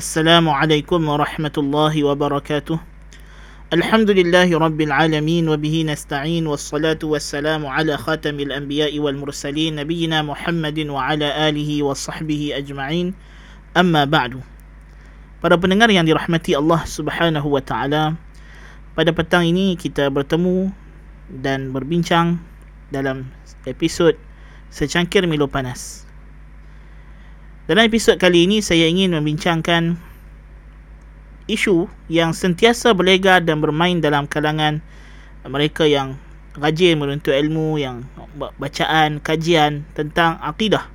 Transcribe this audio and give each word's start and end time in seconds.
السلام 0.00 0.48
عليكم 0.48 0.96
ورحمة 1.12 1.56
الله 1.60 1.94
وبركاته 2.08 2.78
الحمد 3.68 4.10
لله 4.16 4.48
رب 4.48 4.80
العالمين 4.80 5.44
وبه 5.44 5.76
نستعين 5.92 6.48
والصلاة 6.48 7.04
والسلام 7.04 7.60
على 7.68 8.00
خاتم 8.00 8.32
الأنبياء 8.40 8.96
والمرسلين 8.96 9.76
نبينا 9.76 10.24
محمد 10.24 10.78
وعلى 10.88 11.28
آله 11.52 11.70
وصحبه 11.84 12.42
أجمعين 12.64 13.06
أما 13.76 14.08
بعد 14.08 14.40
Para 15.44 15.60
pendengar 15.60 15.92
yang 15.92 16.08
dirahmati 16.08 16.56
Allah 16.56 16.80
subhanahu 16.88 17.52
wa 17.52 17.60
ta'ala 17.60 18.16
Pada 18.96 19.12
petang 19.12 19.44
ini 19.44 19.76
kita 19.76 20.08
bertemu 20.08 20.72
dan 21.28 21.76
berbincang 21.76 22.40
dalam 22.88 23.28
episod 23.68 24.16
Secangkir 24.72 25.28
Milo 25.28 25.44
Panas 25.44 26.08
dalam 27.68 27.84
episod 27.84 28.16
kali 28.16 28.48
ini 28.48 28.64
saya 28.64 28.88
ingin 28.88 29.12
membincangkan 29.12 30.00
isu 31.44 31.90
yang 32.08 32.32
sentiasa 32.32 32.96
berlegar 32.96 33.44
dan 33.44 33.60
bermain 33.60 34.00
dalam 34.00 34.24
kalangan 34.24 34.80
mereka 35.44 35.84
yang 35.84 36.16
rajin 36.56 36.96
menuntut 36.96 37.36
ilmu, 37.36 37.76
yang 37.76 38.08
bacaan, 38.56 39.20
kajian 39.20 39.84
tentang 39.92 40.40
akidah. 40.40 40.88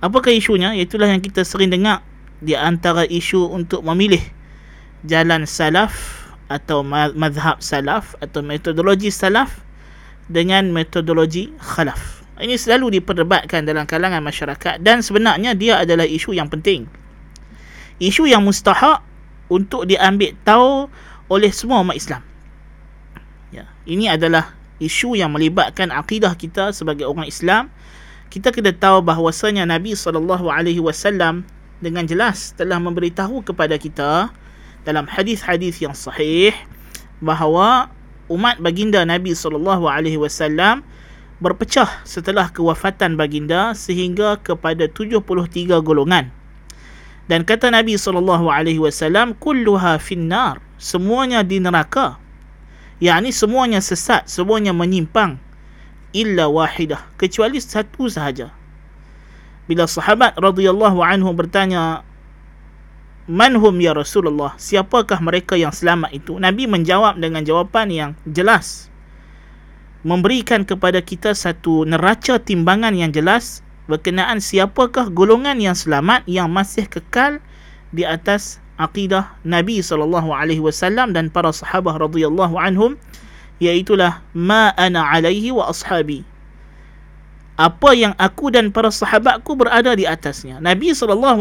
Apakah 0.00 0.32
isunya? 0.32 0.72
Itulah 0.78 1.10
yang 1.10 1.20
kita 1.20 1.42
sering 1.42 1.74
dengar 1.74 2.00
di 2.40 2.56
antara 2.56 3.04
isu 3.04 3.50
untuk 3.52 3.84
memilih 3.84 4.22
jalan 5.04 5.44
salaf 5.44 6.24
atau 6.48 6.80
mazhab 7.16 7.60
salaf 7.60 8.16
atau 8.22 8.40
metodologi 8.40 9.12
salaf 9.12 9.60
dengan 10.30 10.72
metodologi 10.72 11.52
khalaf. 11.60 12.19
Ini 12.40 12.56
selalu 12.56 13.00
diperdebatkan 13.00 13.68
dalam 13.68 13.84
kalangan 13.84 14.24
masyarakat 14.24 14.80
dan 14.80 15.04
sebenarnya 15.04 15.52
dia 15.52 15.84
adalah 15.84 16.08
isu 16.08 16.32
yang 16.32 16.48
penting. 16.48 16.88
Isu 18.00 18.24
yang 18.24 18.40
mustahak 18.48 19.04
untuk 19.52 19.84
diambil 19.84 20.32
tahu 20.40 20.88
oleh 21.28 21.52
semua 21.52 21.84
umat 21.84 22.00
Islam. 22.00 22.24
Ya, 23.52 23.68
ini 23.84 24.08
adalah 24.08 24.56
isu 24.80 25.20
yang 25.20 25.36
melibatkan 25.36 25.92
akidah 25.92 26.32
kita 26.32 26.72
sebagai 26.72 27.04
orang 27.04 27.28
Islam. 27.28 27.68
Kita 28.32 28.56
kena 28.56 28.72
tahu 28.72 29.04
bahawasanya 29.04 29.68
Nabi 29.68 29.92
sallallahu 29.92 30.48
alaihi 30.48 30.80
wasallam 30.80 31.44
dengan 31.84 32.08
jelas 32.08 32.56
telah 32.56 32.80
memberitahu 32.80 33.44
kepada 33.44 33.76
kita 33.76 34.32
dalam 34.88 35.04
hadis-hadis 35.04 35.76
yang 35.82 35.92
sahih 35.92 36.56
bahawa 37.20 37.92
umat 38.32 38.56
baginda 38.62 39.04
Nabi 39.04 39.36
sallallahu 39.36 39.84
alaihi 39.84 40.16
wasallam 40.16 40.80
berpecah 41.40 42.04
setelah 42.04 42.52
kewafatan 42.52 43.16
baginda 43.16 43.72
sehingga 43.72 44.36
kepada 44.36 44.86
73 44.86 45.80
golongan. 45.80 46.28
Dan 47.26 47.48
kata 47.48 47.72
Nabi 47.72 47.96
sallallahu 47.96 48.52
alaihi 48.52 48.78
wasallam 48.78 49.32
kulluha 49.40 49.96
finnar, 49.96 50.60
semuanya 50.76 51.40
di 51.40 51.58
neraka. 51.58 52.20
yakni 53.00 53.32
semuanya 53.32 53.80
sesat, 53.80 54.28
semuanya 54.28 54.76
menyimpang 54.76 55.40
illa 56.12 56.52
wahidah, 56.52 57.00
kecuali 57.16 57.56
satu 57.56 58.12
sahaja. 58.12 58.52
Bila 59.64 59.88
sahabat 59.88 60.36
radhiyallahu 60.36 61.00
anhu 61.00 61.32
bertanya 61.32 62.04
manhum 63.30 63.72
ya 63.78 63.94
Rasulullah? 63.94 64.58
Siapakah 64.58 65.22
mereka 65.22 65.54
yang 65.54 65.70
selamat 65.70 66.10
itu? 66.12 66.36
Nabi 66.36 66.66
menjawab 66.66 67.16
dengan 67.16 67.46
jawapan 67.46 67.86
yang 67.88 68.10
jelas 68.26 68.89
memberikan 70.06 70.64
kepada 70.64 71.04
kita 71.04 71.36
satu 71.36 71.84
neraca 71.84 72.40
timbangan 72.40 72.96
yang 72.96 73.12
jelas 73.12 73.60
berkenaan 73.84 74.40
siapakah 74.40 75.10
golongan 75.12 75.60
yang 75.60 75.76
selamat 75.76 76.24
yang 76.24 76.48
masih 76.48 76.86
kekal 76.86 77.42
di 77.90 78.06
atas 78.06 78.62
akidah 78.80 79.36
Nabi 79.44 79.84
sallallahu 79.84 80.32
alaihi 80.32 80.62
wasallam 80.62 81.12
dan 81.12 81.28
para 81.28 81.52
sahabat 81.52 82.00
radhiyallahu 82.00 82.56
anhum 82.56 82.96
iaitu 83.60 83.98
ma 84.32 84.72
ana 84.80 85.04
alaihi 85.04 85.52
wa 85.52 85.68
ashabi 85.68 86.24
apa 87.60 87.92
yang 87.92 88.16
aku 88.16 88.48
dan 88.48 88.72
para 88.72 88.88
sahabatku 88.88 89.52
berada 89.52 89.92
di 89.92 90.08
atasnya. 90.08 90.64
Nabi 90.64 90.96
SAW 90.96 91.36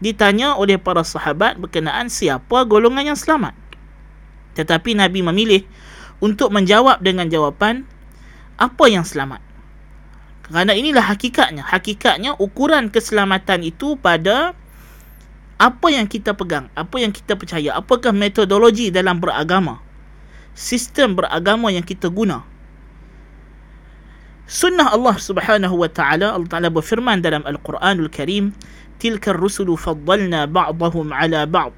ditanya 0.00 0.56
oleh 0.56 0.80
para 0.80 1.04
sahabat 1.04 1.60
berkenaan 1.60 2.08
siapa 2.08 2.64
golongan 2.64 3.12
yang 3.12 3.18
selamat. 3.20 3.52
Tetapi 4.56 4.96
Nabi 4.96 5.20
memilih 5.20 5.68
untuk 6.20 6.52
menjawab 6.52 7.00
dengan 7.00 7.26
jawapan 7.26 7.84
apa 8.60 8.84
yang 8.86 9.02
selamat. 9.02 9.40
Kerana 10.44 10.76
inilah 10.76 11.04
hakikatnya. 11.04 11.64
Hakikatnya 11.64 12.36
ukuran 12.36 12.92
keselamatan 12.92 13.64
itu 13.64 13.96
pada 13.96 14.52
apa 15.60 15.86
yang 15.92 16.08
kita 16.08 16.32
pegang, 16.36 16.72
apa 16.72 16.96
yang 17.00 17.12
kita 17.12 17.36
percaya, 17.36 17.76
apakah 17.76 18.12
metodologi 18.12 18.88
dalam 18.88 19.20
beragama. 19.20 19.80
Sistem 20.52 21.16
beragama 21.16 21.72
yang 21.72 21.86
kita 21.86 22.10
guna 22.12 22.50
sunnah 24.50 24.90
Allah 24.90 25.14
Subhanahu 25.14 25.78
wa 25.78 25.86
taala 25.86 26.34
Allah 26.34 26.50
Taala 26.50 26.68
berfirman 26.74 27.22
dalam 27.22 27.46
Al-Quranul 27.46 28.10
Karim 28.10 28.50
tilka 28.98 29.30
ar-rusulu 29.30 29.78
faddalna 29.78 30.50
ba'dahum 30.50 31.14
'ala 31.14 31.46
ba'd 31.46 31.70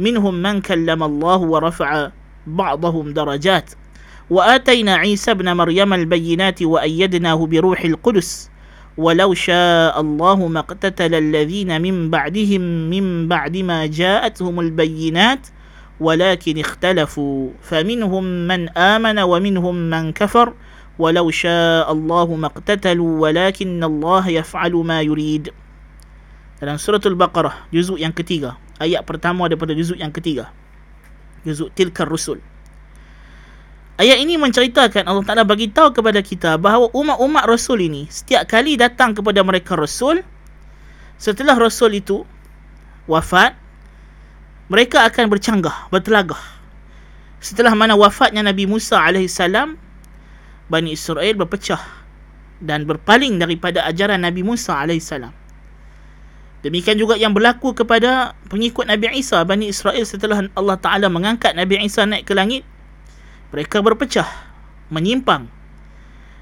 minhum 0.00 0.32
man 0.32 0.64
kallama 0.64 1.04
Allah 1.04 1.40
wa 1.44 1.58
rafa'a 1.60 2.16
بعضهم 2.56 3.12
درجات. 3.12 3.70
وآتينا 4.30 4.94
عيسى 4.94 5.30
ابن 5.30 5.56
مريم 5.56 5.92
البينات 5.94 6.62
وأيدناه 6.62 7.46
بروح 7.46 7.80
القدس. 7.84 8.50
ولو 8.98 9.34
شاء 9.34 9.94
الله 10.00 10.38
ما 10.48 10.60
اقتتل 10.60 11.14
الذين 11.14 11.82
من 11.82 12.10
بعدهم 12.10 12.62
من 12.90 13.28
بعد 13.28 13.56
ما 13.56 13.86
جاءتهم 13.86 14.60
البينات 14.60 15.42
ولكن 16.00 16.54
اختلفوا. 16.58 17.50
فمنهم 17.62 18.24
من 18.24 18.68
آمن 18.68 19.18
ومنهم 19.18 19.76
من 19.90 20.12
كفر. 20.12 20.52
ولو 20.98 21.30
شاء 21.30 21.86
الله 21.92 22.26
ما 22.34 22.46
اقتتلوا 22.46 23.12
ولكن 23.22 23.84
الله 23.84 24.28
يفعل 24.28 24.74
ما 24.82 24.98
يريد. 24.98 25.54
Dalam 26.58 26.74
surah 26.74 26.98
al-baqarah 26.98 27.70
juzuk 27.70 28.02
yang 28.02 28.10
ketiga. 28.10 28.58
Ayat 28.82 29.06
pertama 29.06 29.46
daripada 29.46 29.70
juzuk 29.78 29.94
yang 29.94 30.10
ketiga. 30.10 30.50
Juzuk 31.42 31.74
tilkar 31.74 32.06
rusul 32.06 32.38
ayat 33.98 34.22
ini 34.22 34.38
menceritakan 34.38 35.06
Allah 35.06 35.24
Taala 35.26 35.44
bagi 35.44 35.70
tahu 35.70 35.94
kepada 35.94 36.22
kita 36.22 36.56
bahawa 36.56 36.90
umat-umat 36.94 37.44
rasul 37.46 37.82
ini 37.82 38.06
setiap 38.10 38.46
kali 38.46 38.78
datang 38.78 39.14
kepada 39.14 39.42
mereka 39.42 39.74
rasul 39.74 40.22
setelah 41.18 41.58
rasul 41.58 41.94
itu 41.94 42.22
wafat 43.10 43.58
mereka 44.70 45.02
akan 45.06 45.26
bercanggah 45.30 45.90
bertelagah 45.90 46.40
setelah 47.38 47.74
mana 47.74 47.94
wafatnya 47.94 48.42
Nabi 48.42 48.66
Musa 48.66 48.98
alaihissalam 48.98 49.78
Bani 50.68 50.92
Israel 50.92 51.32
berpecah 51.32 51.80
dan 52.60 52.84
berpaling 52.84 53.38
daripada 53.38 53.86
ajaran 53.86 54.20
Nabi 54.20 54.42
Musa 54.42 54.76
AS. 54.82 55.10
Demikian 56.58 56.98
juga 56.98 57.14
yang 57.14 57.30
berlaku 57.30 57.70
kepada 57.70 58.34
pengikut 58.50 58.82
Nabi 58.90 59.22
Isa 59.22 59.38
Bani 59.46 59.70
Israel 59.70 60.02
setelah 60.02 60.42
Allah 60.58 60.74
Ta'ala 60.74 61.06
mengangkat 61.06 61.54
Nabi 61.54 61.78
Isa 61.86 62.02
naik 62.02 62.26
ke 62.26 62.34
langit. 62.34 62.66
Mereka 63.54 63.78
berpecah, 63.78 64.26
menyimpang. 64.90 65.46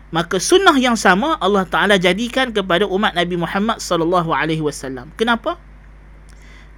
Maka 0.09 0.41
sunnah 0.41 0.73
yang 0.81 0.97
sama 0.97 1.37
Allah 1.37 1.69
Ta'ala 1.69 2.01
jadikan 2.01 2.49
kepada 2.49 2.89
umat 2.89 3.13
Nabi 3.13 3.37
Muhammad 3.37 3.77
sallallahu 3.77 4.33
alaihi 4.33 4.65
wasallam. 4.65 5.13
Kenapa? 5.21 5.61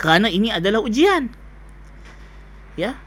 Kerana 0.03 0.27
ini 0.27 0.51
adalah 0.51 0.83
ujian. 0.83 1.31
Ya. 2.75 2.99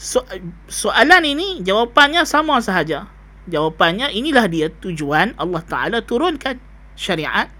So, 0.00 0.24
soalan 0.68 1.28
ini 1.28 1.60
jawapannya 1.60 2.24
sama 2.24 2.56
sahaja. 2.64 3.12
Jawapannya 3.44 4.08
inilah 4.16 4.48
dia 4.48 4.72
tujuan 4.72 5.36
Allah 5.36 5.60
Ta'ala 5.60 6.00
turunkan 6.00 6.56
syariat 6.96 7.52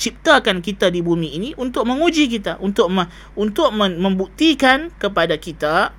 ciptakan 0.00 0.64
kita 0.64 0.88
di 0.88 1.04
bumi 1.04 1.36
ini 1.36 1.50
untuk 1.60 1.84
menguji 1.84 2.32
kita 2.32 2.56
untuk 2.64 2.88
me, 2.88 3.04
untuk 3.36 3.68
membuktikan 3.76 4.88
kepada 4.96 5.36
kita 5.36 5.92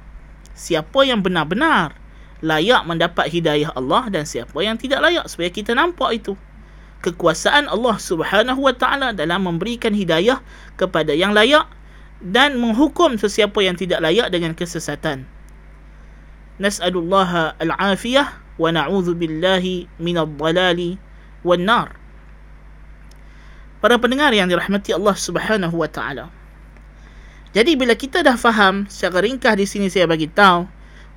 siapa 0.57 1.05
yang 1.05 1.21
benar-benar 1.21 1.93
layak 2.41 2.81
mendapat 2.89 3.29
hidayah 3.29 3.69
Allah 3.77 4.09
dan 4.09 4.25
siapa 4.25 4.57
yang 4.65 4.81
tidak 4.81 5.05
layak 5.05 5.29
supaya 5.29 5.53
kita 5.53 5.77
nampak 5.77 6.17
itu 6.17 6.33
kekuasaan 7.05 7.69
Allah 7.69 8.01
Subhanahu 8.01 8.65
wa 8.65 8.73
taala 8.73 9.13
dalam 9.13 9.45
memberikan 9.45 9.93
hidayah 9.93 10.41
kepada 10.81 11.13
yang 11.13 11.37
layak 11.37 11.69
dan 12.17 12.57
menghukum 12.57 13.21
sesiapa 13.21 13.61
yang 13.61 13.77
tidak 13.77 14.01
layak 14.01 14.33
dengan 14.33 14.57
kesesatan 14.57 15.29
nas'alullaha 16.57 17.57
al-afiyah 17.61 18.41
wa 18.57 18.69
na'udzu 18.69 19.17
billahi 19.17 19.89
minadh 19.97 20.29
dhalali 20.33 21.01
wan 21.41 21.65
nar. 21.65 22.00
Para 23.81 23.97
pendengar 23.97 24.29
yang 24.31 24.45
dirahmati 24.45 24.93
Allah 24.93 25.17
Subhanahu 25.17 25.73
wa 25.73 25.89
taala. 25.89 26.29
Jadi 27.51 27.75
bila 27.75 27.97
kita 27.97 28.23
dah 28.23 28.37
faham 28.37 28.87
secara 28.87 29.25
ringkas 29.25 29.57
di 29.59 29.65
sini 29.67 29.87
saya 29.91 30.07
bagi 30.07 30.29
tahu 30.29 30.69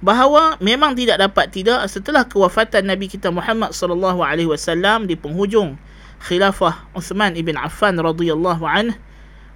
bahawa 0.02 0.58
memang 0.58 0.98
tidak 0.98 1.22
dapat 1.22 1.52
tidak 1.54 1.86
setelah 1.86 2.26
kewafatan 2.26 2.90
Nabi 2.90 3.06
kita 3.06 3.30
Muhammad 3.30 3.70
sallallahu 3.70 4.18
alaihi 4.20 4.50
wasallam 4.50 5.06
di 5.06 5.14
penghujung 5.14 5.78
khilafah 6.24 6.90
Uthman 6.96 7.38
ibn 7.38 7.54
Affan 7.54 8.00
radhiyallahu 8.00 8.64
anhu 8.66 8.98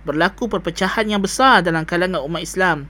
berlaku 0.06 0.46
perpecahan 0.46 1.10
yang 1.10 1.20
besar 1.20 1.60
dalam 1.60 1.82
kalangan 1.82 2.22
umat 2.24 2.40
Islam 2.40 2.86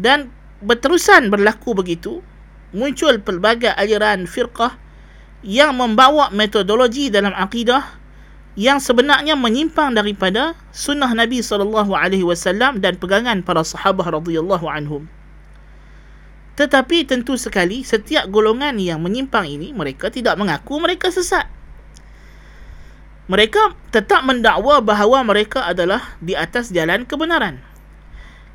dan 0.00 0.32
berterusan 0.64 1.28
berlaku 1.28 1.76
begitu 1.76 2.24
muncul 2.72 3.20
pelbagai 3.20 3.70
aliran 3.76 4.24
firqah 4.24 4.74
yang 5.44 5.76
membawa 5.76 6.32
metodologi 6.32 7.12
dalam 7.12 7.36
akidah 7.36 7.84
yang 8.56 8.80
sebenarnya 8.80 9.36
menyimpang 9.36 9.92
daripada 9.92 10.56
sunnah 10.72 11.12
Nabi 11.12 11.44
sallallahu 11.44 11.92
alaihi 11.92 12.24
wasallam 12.24 12.80
dan 12.80 12.96
pegangan 12.96 13.44
para 13.44 13.60
sahabat 13.60 14.08
radhiyallahu 14.08 14.64
anhum. 14.64 15.04
Tetapi 16.56 17.04
tentu 17.04 17.36
sekali 17.36 17.84
setiap 17.84 18.32
golongan 18.32 18.80
yang 18.80 19.04
menyimpang 19.04 19.44
ini 19.44 19.76
mereka 19.76 20.08
tidak 20.08 20.40
mengaku 20.40 20.80
mereka 20.80 21.12
sesat. 21.12 21.44
Mereka 23.28 23.76
tetap 23.92 24.24
mendakwa 24.24 24.80
bahawa 24.80 25.20
mereka 25.20 25.68
adalah 25.68 26.16
di 26.24 26.32
atas 26.32 26.72
jalan 26.72 27.04
kebenaran. 27.04 27.60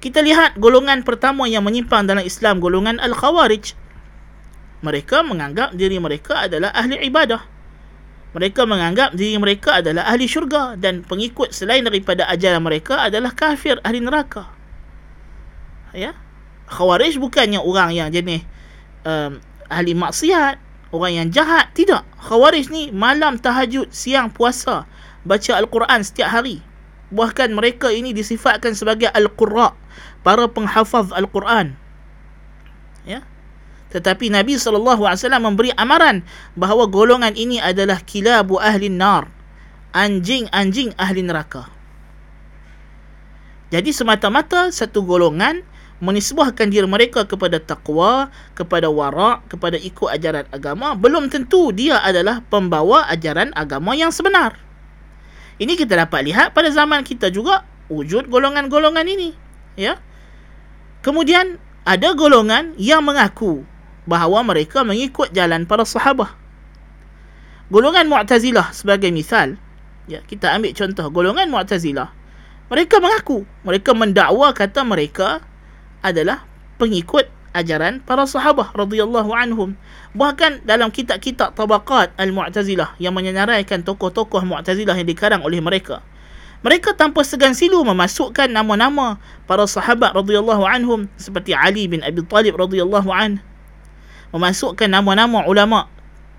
Kita 0.01 0.25
lihat 0.25 0.57
golongan 0.57 1.05
pertama 1.05 1.45
yang 1.45 1.61
menyimpang 1.61 2.09
dalam 2.09 2.25
Islam 2.25 2.57
golongan 2.57 2.97
Al-Khawarij. 2.97 3.77
Mereka 4.81 5.21
menganggap 5.21 5.77
diri 5.77 6.01
mereka 6.01 6.49
adalah 6.49 6.73
ahli 6.73 6.97
ibadah 7.05 7.50
mereka 8.31 8.63
menganggap 8.63 9.11
diri 9.11 9.35
mereka 9.35 9.83
adalah 9.83 10.07
ahli 10.07 10.23
syurga 10.23 10.79
dan 10.79 11.03
pengikut 11.03 11.51
selain 11.51 11.83
daripada 11.83 12.23
ajaran 12.31 12.63
mereka 12.63 13.03
adalah 13.03 13.35
kafir 13.35 13.75
ahli 13.83 13.99
neraka. 13.99 14.47
Ya? 15.91 16.15
Khawarij 16.71 17.19
bukannya 17.19 17.59
orang 17.59 17.91
yang 17.91 18.07
jenis 18.07 18.47
um, 19.03 19.43
ahli 19.67 19.91
maksiat 19.91 20.55
orang 20.95 21.11
yang 21.11 21.27
jahat. 21.27 21.75
Tidak. 21.75 22.07
Khawarij 22.23 22.71
ni 22.71 22.95
malam 22.95 23.35
tahajud 23.35 23.91
siang 23.91 24.31
puasa 24.31 24.87
baca 25.27 25.51
al-Quran 25.59 25.99
setiap 25.99 26.31
hari. 26.31 26.63
Bahkan 27.11 27.51
mereka 27.51 27.91
ini 27.91 28.15
disifatkan 28.15 28.71
sebagai 28.71 29.11
al-qurra 29.11 29.75
para 30.23 30.47
penghafaz 30.47 31.11
al-Quran. 31.11 31.75
Ya 33.03 33.27
tetapi 33.91 34.31
Nabi 34.31 34.55
SAW 34.55 35.05
memberi 35.43 35.75
amaran 35.75 36.23
bahawa 36.55 36.87
golongan 36.87 37.35
ini 37.35 37.59
adalah 37.59 37.99
kilabu 37.99 38.57
ahli 38.57 38.87
nar. 38.87 39.27
Anjing-anjing 39.91 40.95
ahli 40.95 41.19
neraka. 41.19 41.67
Jadi 43.71 43.91
semata-mata 43.91 44.71
satu 44.71 45.03
golongan 45.03 45.67
menisbahkan 46.01 46.67
diri 46.67 46.87
mereka 46.89 47.23
kepada 47.23 47.61
taqwa, 47.61 48.33
kepada 48.57 48.89
warak, 48.89 49.45
kepada 49.47 49.77
ikut 49.77 50.09
ajaran 50.09 50.49
agama, 50.49 50.97
belum 50.97 51.29
tentu 51.29 51.69
dia 51.71 52.01
adalah 52.01 52.41
pembawa 52.49 53.05
ajaran 53.11 53.53
agama 53.53 53.93
yang 53.93 54.09
sebenar. 54.09 54.57
Ini 55.61 55.77
kita 55.77 55.93
dapat 55.93 56.25
lihat 56.25 56.57
pada 56.57 56.73
zaman 56.73 57.05
kita 57.05 57.29
juga 57.29 57.69
wujud 57.85 58.33
golongan-golongan 58.33 59.05
ini. 59.05 59.29
Ya. 59.77 60.01
Kemudian 61.05 61.61
ada 61.85 62.17
golongan 62.17 62.73
yang 62.81 63.05
mengaku 63.05 63.61
bahawa 64.05 64.41
mereka 64.41 64.81
mengikut 64.81 65.29
jalan 65.33 65.69
para 65.69 65.85
sahabah. 65.85 66.33
Golongan 67.71 68.11
Mu'tazilah 68.11 68.75
sebagai 68.75 69.13
misal, 69.15 69.55
ya, 70.09 70.19
kita 70.25 70.51
ambil 70.51 70.75
contoh 70.75 71.07
golongan 71.07 71.47
Mu'tazilah. 71.47 72.11
Mereka 72.71 72.99
mengaku, 73.03 73.43
mereka 73.67 73.91
mendakwa 73.91 74.51
kata 74.55 74.83
mereka 74.87 75.43
adalah 76.03 76.43
pengikut 76.79 77.27
ajaran 77.51 77.99
para 78.03 78.23
sahabah 78.23 78.71
radhiyallahu 78.75 79.31
anhum. 79.35 79.75
Bahkan 80.15 80.63
dalam 80.63 80.87
kitab-kitab 80.91 81.55
tabaqat 81.55 82.15
Al-Mu'tazilah 82.15 82.95
yang 82.99 83.11
menyenaraikan 83.15 83.83
tokoh-tokoh 83.83 84.43
Mu'tazilah 84.43 84.95
yang 84.95 85.07
dikarang 85.07 85.43
oleh 85.43 85.59
mereka. 85.59 85.99
Mereka 86.61 86.93
tanpa 86.93 87.25
segan 87.25 87.57
silu 87.57 87.81
memasukkan 87.81 88.45
nama-nama 88.45 89.17
para 89.49 89.65
sahabat 89.65 90.13
radhiyallahu 90.13 90.61
anhum 90.63 91.09
seperti 91.17 91.57
Ali 91.57 91.89
bin 91.89 92.05
Abi 92.05 92.21
Talib 92.23 92.53
radhiyallahu 92.55 93.09
anhu 93.09 93.50
memasukkan 94.31 94.87
nama-nama 94.87 95.43
ulama 95.47 95.87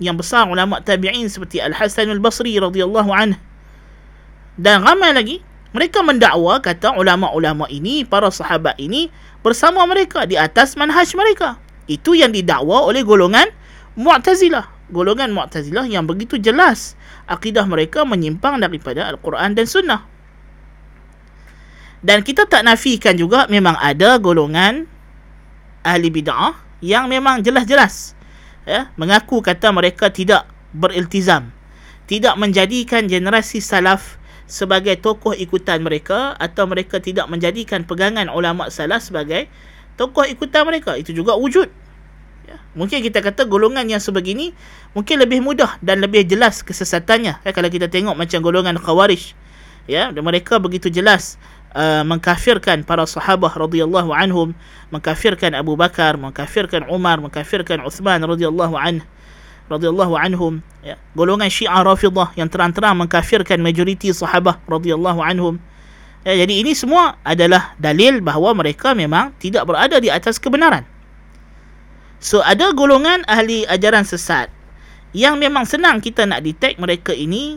yang 0.02 0.18
besar 0.18 0.48
ulama 0.50 0.82
tabi'in 0.82 1.28
seperti 1.30 1.62
Al-Hasan 1.62 2.10
Al-Basri 2.10 2.56
radhiyallahu 2.58 3.10
anhu. 3.12 3.38
Dan 4.58 4.84
ramai 4.84 5.16
lagi 5.16 5.40
mereka 5.72 6.04
mendakwa 6.04 6.60
kata 6.60 6.92
ulama-ulama 7.00 7.64
ini 7.72 8.04
para 8.04 8.28
sahabat 8.28 8.76
ini 8.76 9.08
bersama 9.40 9.84
mereka 9.88 10.28
di 10.28 10.36
atas 10.36 10.76
manhaj 10.76 11.08
mereka. 11.16 11.56
Itu 11.88 12.12
yang 12.12 12.36
didakwa 12.36 12.84
oleh 12.84 13.00
golongan 13.00 13.48
Mu'tazilah. 13.96 14.68
Golongan 14.92 15.32
Mu'tazilah 15.32 15.88
yang 15.88 16.04
begitu 16.04 16.36
jelas 16.36 16.92
akidah 17.24 17.64
mereka 17.64 18.04
menyimpang 18.04 18.60
daripada 18.60 19.08
Al-Quran 19.08 19.56
dan 19.56 19.64
Sunnah. 19.64 20.02
Dan 22.02 22.20
kita 22.26 22.50
tak 22.50 22.66
nafikan 22.66 23.14
juga 23.16 23.46
memang 23.46 23.78
ada 23.78 24.18
golongan 24.18 24.90
ahli 25.86 26.08
bid'ah 26.10 26.71
yang 26.82 27.06
memang 27.06 27.40
jelas-jelas 27.40 28.18
ya, 28.66 28.90
mengaku 28.98 29.40
kata 29.40 29.70
mereka 29.70 30.10
tidak 30.10 30.50
beriltizam 30.74 31.54
tidak 32.10 32.34
menjadikan 32.36 33.06
generasi 33.06 33.62
salaf 33.62 34.18
sebagai 34.50 34.98
tokoh 35.00 35.32
ikutan 35.32 35.80
mereka 35.80 36.36
atau 36.36 36.68
mereka 36.68 37.00
tidak 37.00 37.30
menjadikan 37.30 37.86
pegangan 37.88 38.28
ulama 38.28 38.68
salaf 38.68 39.00
sebagai 39.00 39.48
tokoh 39.96 40.26
ikutan 40.26 40.66
mereka 40.68 40.98
itu 40.98 41.14
juga 41.14 41.38
wujud 41.38 41.70
ya. 42.44 42.58
mungkin 42.76 43.00
kita 43.00 43.22
kata 43.24 43.48
golongan 43.48 43.88
yang 43.88 44.02
sebegini 44.02 44.52
mungkin 44.92 45.22
lebih 45.22 45.40
mudah 45.40 45.78
dan 45.80 46.02
lebih 46.02 46.26
jelas 46.26 46.60
kesesatannya 46.60 47.40
ya, 47.40 47.50
kalau 47.54 47.70
kita 47.70 47.88
tengok 47.88 48.18
macam 48.18 48.42
golongan 48.44 48.76
khawarij 48.76 49.32
ya 49.86 50.12
mereka 50.14 50.58
begitu 50.62 50.92
jelas 50.92 51.38
uh, 51.74 52.04
mengkafirkan 52.06 52.86
para 52.86 53.04
sahabat 53.04 53.52
radhiyallahu 53.56 54.12
anhum, 54.12 54.54
mengkafirkan 54.92 55.56
Abu 55.56 55.74
Bakar, 55.74 56.20
mengkafirkan 56.20 56.86
Umar, 56.88 57.18
mengkafirkan 57.18 57.82
Uthman 57.84 58.22
radhiyallahu 58.22 58.76
an 58.78 59.04
radhiyallahu 59.72 60.14
anhum 60.18 60.60
ya. 60.84 61.00
golongan 61.16 61.48
Syiah 61.48 61.80
Rafidah 61.80 62.34
yang 62.36 62.52
terang-terang 62.52 62.98
mengkafirkan 63.00 63.62
majoriti 63.64 64.12
sahabat 64.12 64.60
radhiyallahu 64.68 65.24
anhum 65.24 65.56
ya, 66.28 66.36
jadi 66.36 66.54
ini 66.60 66.76
semua 66.76 67.16
adalah 67.24 67.72
dalil 67.80 68.20
bahawa 68.20 68.52
mereka 68.52 68.92
memang 68.92 69.32
tidak 69.40 69.64
berada 69.64 69.96
di 69.96 70.12
atas 70.12 70.36
kebenaran 70.36 70.84
so 72.20 72.44
ada 72.44 72.70
golongan 72.76 73.24
ahli 73.24 73.64
ajaran 73.64 74.04
sesat 74.04 74.52
yang 75.16 75.40
memang 75.40 75.64
senang 75.68 76.00
kita 76.00 76.28
nak 76.28 76.44
detect 76.44 76.76
mereka 76.76 77.12
ini 77.16 77.56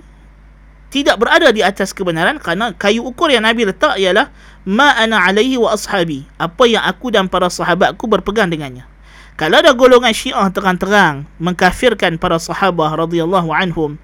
tidak 0.93 1.19
berada 1.19 1.49
di 1.51 1.65
atas 1.65 1.91
kebenaran 1.91 2.37
kerana 2.39 2.71
kayu 2.77 3.03
ukur 3.03 3.27
yang 3.27 3.43
Nabi 3.43 3.67
letak 3.67 3.97
ialah 3.99 4.31
ma 4.63 4.95
ana 4.95 5.21
alaihi 5.25 5.57
wa 5.59 5.73
ashabi. 5.73 6.23
Apa 6.39 6.69
yang 6.69 6.85
aku 6.85 7.11
dan 7.11 7.27
para 7.27 7.49
sahabatku 7.49 8.05
berpegang 8.07 8.47
dengannya. 8.47 8.87
Kalau 9.35 9.59
ada 9.59 9.75
golongan 9.75 10.15
Syiah 10.15 10.47
terang-terang 10.47 11.27
mengkafirkan 11.43 12.15
para 12.15 12.39
sahabat 12.39 12.95
radhiyallahu 12.95 13.51
anhum 13.51 13.99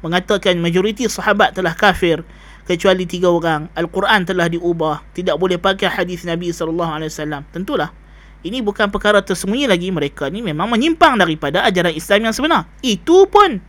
mengatakan 0.00 0.56
majoriti 0.56 1.04
sahabat 1.04 1.52
telah 1.52 1.76
kafir 1.76 2.24
kecuali 2.64 3.04
tiga 3.04 3.28
orang 3.28 3.68
al-Quran 3.76 4.24
telah 4.24 4.48
diubah 4.48 5.04
tidak 5.12 5.36
boleh 5.36 5.60
pakai 5.60 5.92
hadis 5.92 6.24
Nabi 6.24 6.48
sallallahu 6.48 6.96
alaihi 6.96 7.12
wasallam. 7.12 7.44
Tentulah 7.52 7.92
ini 8.40 8.64
bukan 8.64 8.88
perkara 8.88 9.20
tersembunyi 9.20 9.68
lagi. 9.68 9.92
Mereka 9.92 10.32
ni 10.32 10.40
memang 10.40 10.72
menyimpang 10.72 11.20
daripada 11.20 11.60
ajaran 11.68 11.92
Islam 11.92 12.30
yang 12.30 12.34
sebenar. 12.34 12.64
Itu 12.80 13.28
pun 13.28 13.60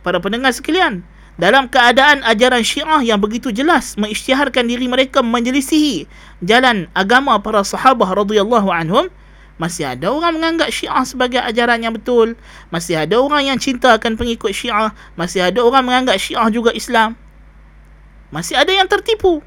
para 0.00 0.16
pendengar 0.24 0.56
sekalian 0.56 1.04
dalam 1.38 1.70
keadaan 1.70 2.26
ajaran 2.26 2.66
syiah 2.66 2.98
yang 3.00 3.22
begitu 3.22 3.54
jelas 3.54 3.94
mengisytiharkan 3.94 4.66
diri 4.66 4.90
mereka 4.90 5.22
menjelisihi 5.22 6.10
jalan 6.42 6.90
agama 6.98 7.38
para 7.38 7.62
sahabah 7.62 8.10
radhiyallahu 8.10 8.68
anhum 8.74 9.06
masih 9.58 9.86
ada 9.86 10.10
orang 10.10 10.38
menganggap 10.38 10.70
syiah 10.74 11.02
sebagai 11.06 11.38
ajaran 11.38 11.82
yang 11.82 11.94
betul 11.94 12.34
masih 12.74 12.98
ada 12.98 13.18
orang 13.18 13.54
yang 13.54 13.58
cinta 13.58 13.94
akan 13.94 14.18
pengikut 14.18 14.50
syiah 14.50 14.90
masih 15.14 15.46
ada 15.46 15.62
orang 15.62 15.86
menganggap 15.86 16.18
syiah 16.18 16.50
juga 16.50 16.74
Islam 16.74 17.14
masih 18.28 18.60
ada 18.60 18.68
yang 18.68 18.84
tertipu. 18.84 19.40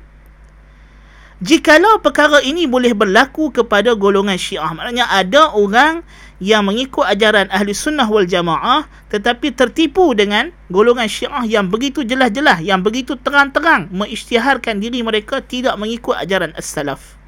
Jikalau 1.42 1.98
perkara 2.06 2.38
ini 2.46 2.70
boleh 2.70 2.94
berlaku 2.94 3.50
kepada 3.50 3.98
golongan 3.98 4.38
syiah 4.38 4.70
maknanya 4.78 5.10
ada 5.10 5.50
orang 5.58 6.06
yang 6.42 6.66
mengikut 6.66 7.06
ajaran 7.06 7.46
ahli 7.54 7.70
sunnah 7.70 8.10
wal 8.10 8.26
jamaah 8.26 8.90
tetapi 9.14 9.54
tertipu 9.54 10.18
dengan 10.18 10.50
golongan 10.74 11.06
syiah 11.06 11.46
yang 11.46 11.70
begitu 11.70 12.02
jelas-jelas 12.02 12.66
yang 12.66 12.82
begitu 12.82 13.14
terang-terang 13.14 13.94
mengisytiharkan 13.94 14.82
diri 14.82 15.06
mereka 15.06 15.46
tidak 15.46 15.78
mengikut 15.78 16.18
ajaran 16.18 16.50
as-salaf. 16.58 17.22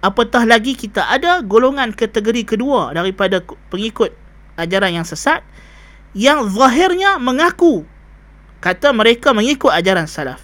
Apatah 0.00 0.48
lagi 0.48 0.72
kita 0.72 1.04
ada 1.04 1.44
golongan 1.44 1.92
kategori 1.92 2.56
kedua 2.56 2.96
daripada 2.96 3.44
pengikut 3.68 4.16
ajaran 4.56 4.96
yang 4.96 5.04
sesat 5.04 5.44
yang 6.16 6.48
zahirnya 6.48 7.20
mengaku 7.20 7.84
kata 8.64 8.96
mereka 8.96 9.36
mengikut 9.36 9.68
ajaran 9.76 10.08
salaf. 10.08 10.40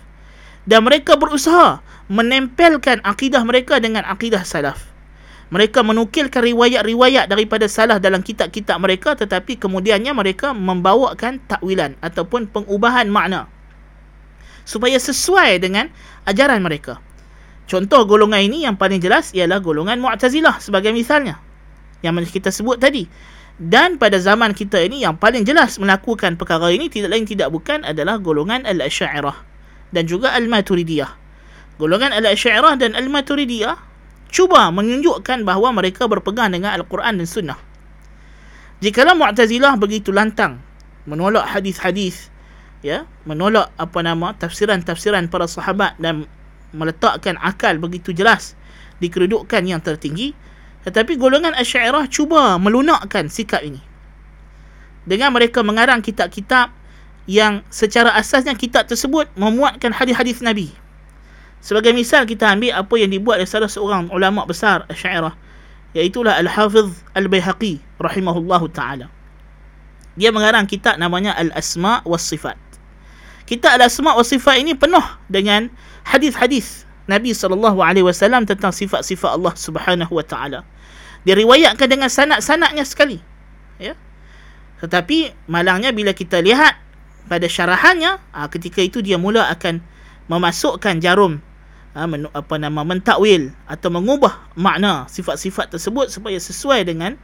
Dan 0.69 0.85
mereka 0.85 1.17
berusaha 1.17 1.81
menempelkan 2.13 3.01
akidah 3.03 3.43
mereka 3.49 3.81
dengan 3.81 4.05
akidah 4.05 4.45
salaf 4.45 4.92
mereka 5.53 5.85
menukilkan 5.85 6.41
riwayat-riwayat 6.41 7.29
daripada 7.29 7.69
salah 7.69 8.01
dalam 8.01 8.25
kitab-kitab 8.25 8.81
mereka 8.81 9.13
tetapi 9.13 9.61
kemudiannya 9.61 10.17
mereka 10.17 10.57
membawakan 10.57 11.45
takwilan 11.45 11.93
ataupun 12.01 12.49
pengubahan 12.49 13.13
makna 13.13 13.53
supaya 14.65 14.97
sesuai 14.97 15.61
dengan 15.61 15.91
ajaran 16.25 16.63
mereka. 16.63 16.99
Contoh 17.67 18.05
golongan 18.05 18.43
ini 18.43 18.65
yang 18.67 18.75
paling 18.75 18.99
jelas 18.99 19.31
ialah 19.37 19.63
golongan 19.63 19.99
Mu'tazilah 20.03 20.59
sebagai 20.59 20.91
misalnya. 20.91 21.39
Yang 22.03 22.35
kita 22.35 22.51
sebut 22.51 22.83
tadi. 22.83 23.07
Dan 23.63 24.01
pada 24.01 24.19
zaman 24.19 24.57
kita 24.57 24.81
ini 24.81 25.05
yang 25.05 25.15
paling 25.21 25.47
jelas 25.47 25.79
melakukan 25.79 26.35
perkara 26.35 26.73
ini 26.73 26.89
tidak 26.91 27.15
lain 27.15 27.29
tidak 27.29 27.53
bukan 27.53 27.85
adalah 27.87 28.19
golongan 28.19 28.65
Al-Asy'ariyah 28.67 29.39
dan 29.93 30.05
juga 30.09 30.35
Al-Maturidiyah. 30.35 31.13
Golongan 31.79 32.11
Al-Asy'ariyah 32.17 32.75
dan 32.81 32.97
Al-Maturidiyah 32.97 33.92
cuba 34.33 34.73
menunjukkan 34.73 35.45
bahawa 35.45 35.77
mereka 35.77 36.09
berpegang 36.09 36.51
dengan 36.57 36.73
Al-Quran 36.75 37.21
dan 37.21 37.29
Sunnah. 37.29 37.61
Jikalau 38.83 39.15
Mu'tazilah 39.15 39.79
begitu 39.79 40.11
lantang 40.11 40.59
menolak 41.07 41.47
hadis-hadis 41.47 42.33
ya, 42.83 43.07
menolak 43.23 43.71
apa 43.79 44.01
nama 44.03 44.35
tafsiran-tafsiran 44.35 45.31
para 45.31 45.47
sahabat 45.47 45.95
dan 46.03 46.27
meletakkan 46.75 47.39
akal 47.39 47.77
begitu 47.79 48.11
jelas 48.11 48.59
di 48.99 49.13
kedudukan 49.13 49.63
yang 49.63 49.79
tertinggi 49.79 50.35
tetapi 50.83 51.15
golongan 51.15 51.55
Asy'ariyah 51.55 52.11
cuba 52.11 52.59
melunakkan 52.59 53.31
sikap 53.31 53.63
ini 53.63 53.79
dengan 55.07 55.31
mereka 55.31 55.63
mengarang 55.63 56.03
kitab-kitab 56.03 56.75
yang 57.31 57.63
secara 57.71 58.19
asasnya 58.19 58.59
kitab 58.59 58.91
tersebut 58.91 59.31
memuatkan 59.39 59.95
hadis-hadis 59.95 60.43
Nabi 60.43 60.75
sebagai 61.63 61.95
misal 61.95 62.27
kita 62.27 62.51
ambil 62.51 62.75
apa 62.75 62.95
yang 62.99 63.11
dibuat 63.15 63.39
oleh 63.39 63.49
salah 63.49 63.71
seorang 63.71 64.11
ulama 64.11 64.43
besar 64.45 64.83
Asy'ariyah 64.91 65.33
iaitu 65.95 66.27
Al-Hafiz 66.27 67.07
Al-Baihaqi 67.15 67.79
rahimahullahu 68.03 68.67
taala 68.75 69.07
dia 70.19 70.35
mengarang 70.35 70.67
kitab 70.67 70.99
namanya 70.99 71.33
Al-Asma' 71.39 72.03
was 72.03 72.27
Sifat 72.27 72.59
kitab 73.47 73.79
Al-Asma' 73.79 74.19
was 74.19 74.27
Sifat 74.27 74.59
ini 74.59 74.75
penuh 74.75 75.05
dengan 75.31 75.71
hadis-hadis 76.03 76.85
Nabi 77.11 77.35
SAW 77.35 78.47
tentang 78.47 78.71
sifat-sifat 78.71 79.31
Allah 79.35 79.55
Subhanahu 79.59 80.13
Wa 80.15 80.27
Taala. 80.27 80.61
Diriwayatkan 81.27 81.87
dengan 81.87 82.11
sanad-sanadnya 82.11 82.87
sekali. 82.87 83.19
Ya. 83.79 83.99
Tetapi 84.83 85.47
malangnya 85.51 85.91
bila 85.95 86.15
kita 86.15 86.43
lihat 86.43 86.79
pada 87.31 87.47
syarahannya, 87.47 88.19
aa, 88.35 88.47
ketika 88.51 88.83
itu 88.83 88.99
dia 89.03 89.19
mula 89.19 89.47
akan 89.51 89.83
memasukkan 90.27 90.99
jarum 90.99 91.39
aa, 91.93 92.09
men, 92.09 92.29
apa 92.33 92.55
nama 92.57 92.83
mentakwil 92.85 93.53
atau 93.69 93.89
mengubah 93.93 94.53
makna 94.57 95.05
sifat-sifat 95.09 95.77
tersebut 95.77 96.09
supaya 96.09 96.41
sesuai 96.41 96.89
dengan 96.89 97.21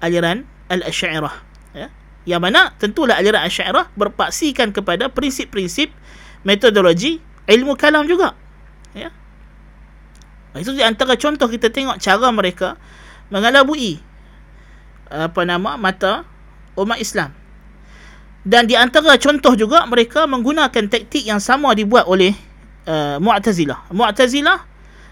aliran 0.00 0.44
al-Asy'ariyah. 0.68 1.36
Ya. 1.76 1.88
Yang 2.28 2.40
mana 2.44 2.60
tentulah 2.76 3.16
aliran 3.16 3.44
Asy'ariyah 3.44 3.92
berpaksikan 3.96 4.76
kepada 4.76 5.08
prinsip-prinsip 5.08 5.92
metodologi 6.44 7.20
ilmu 7.48 7.76
kalam 7.76 8.04
juga. 8.04 8.36
Ya. 8.92 9.12
Itu 10.56 10.74
di 10.74 10.82
antara 10.84 11.14
contoh 11.16 11.46
kita 11.48 11.72
tengok 11.72 12.02
cara 12.02 12.28
mereka 12.34 12.76
mengalabui 13.30 14.02
apa 15.10 15.42
nama 15.46 15.74
mata 15.78 16.26
umat 16.78 16.98
Islam. 16.98 17.34
Dan 18.40 18.64
di 18.64 18.72
antara 18.72 19.20
contoh 19.20 19.52
juga 19.52 19.84
mereka 19.84 20.24
menggunakan 20.24 20.88
taktik 20.88 21.28
yang 21.28 21.44
sama 21.44 21.76
dibuat 21.76 22.08
oleh 22.08 22.32
uh, 22.86 23.16
Mu'tazilah. 23.20 23.90
Mu'tazilah 23.92 24.64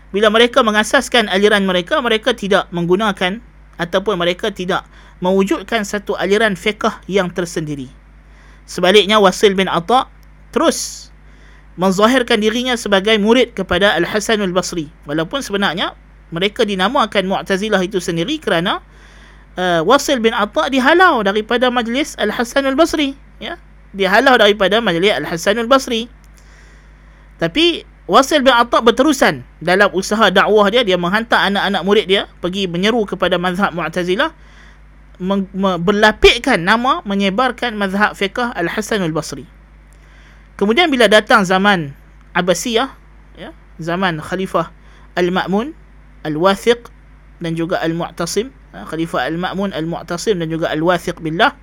bila 0.09 0.33
mereka 0.33 0.65
mengasaskan 0.65 1.29
aliran 1.29 1.69
mereka, 1.69 2.01
mereka 2.01 2.33
tidak 2.33 2.69
menggunakan 2.73 3.45
ataupun 3.77 4.17
mereka 4.17 4.49
tidak 4.49 4.89
mewujudkan 5.21 5.85
satu 5.85 6.17
aliran 6.17 6.57
fiqh 6.57 6.89
yang 7.11 7.29
tersendiri. 7.29 7.91
Sebaliknya 8.69 9.21
Wasil 9.21 9.57
bin 9.57 9.69
Atha 9.69 10.09
terus 10.53 11.09
menzahirkan 11.79 12.43
dirinya 12.43 12.75
sebagai 12.75 13.15
murid 13.21 13.55
kepada 13.55 13.95
Al-Hasan 13.97 14.43
Al-Basri. 14.43 14.91
Walaupun 15.07 15.41
sebenarnya 15.41 15.95
mereka 16.29 16.67
dinamakan 16.67 17.25
Mu'tazilah 17.29 17.81
itu 17.81 18.03
sendiri 18.03 18.37
kerana 18.43 18.83
uh, 19.57 19.81
Wasil 19.87 20.19
bin 20.21 20.35
Atta 20.35 20.69
dihalau 20.69 21.23
daripada 21.25 21.71
majlis 21.71 22.19
Al-Hasan 22.19 22.67
Al-Basri. 22.69 23.15
Ya? 23.39 23.57
Dihalau 23.95 24.37
daripada 24.37 24.83
majlis 24.83 25.15
Al-Hasan 25.17 25.57
Al-Basri. 25.63 26.11
Tapi 27.38 27.87
Wasil 28.09 28.40
bin 28.40 28.50
Atta 28.57 28.80
berterusan 28.80 29.45
dalam 29.61 29.92
usaha 29.92 30.33
dakwah 30.33 30.66
dia. 30.73 30.80
Dia 30.80 30.97
menghantar 30.97 31.49
anak-anak 31.52 31.83
murid 31.85 32.07
dia 32.09 32.25
pergi 32.40 32.64
menyeru 32.64 33.04
kepada 33.04 33.37
mazhab 33.37 33.73
Mu'tazilah. 33.76 34.33
berlapikkan 35.83 36.62
nama 36.62 37.02
menyebarkan 37.02 37.75
mazhab 37.75 38.14
fiqah 38.14 38.54
Al-Hasan 38.54 39.02
Al-Basri. 39.02 39.50
Kemudian 40.54 40.90
bila 40.90 41.11
datang 41.11 41.42
zaman 41.42 41.90
Abbasiyah, 42.38 42.95
ya, 43.35 43.50
zaman 43.83 44.23
Khalifah 44.23 44.71
Al-Ma'mun, 45.18 45.75
Al-Wathiq 46.23 46.87
dan 47.42 47.59
juga 47.59 47.83
Al-Mu'tasim, 47.83 48.54
ya, 48.71 48.87
Khalifah 48.87 49.26
Al-Ma'mun, 49.26 49.75
Al-Mu'tasim 49.75 50.38
dan 50.38 50.47
juga 50.47 50.71
Al-Wathiq 50.71 51.18
billah, 51.18 51.54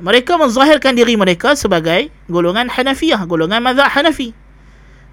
mereka 0.00 0.40
menzahirkan 0.40 0.96
diri 0.96 1.16
mereka 1.20 1.52
sebagai 1.52 2.08
golongan 2.32 2.72
Hanafiyah, 2.72 3.28
golongan 3.28 3.60
mazhab 3.60 3.92
Hanafi. 3.92 4.32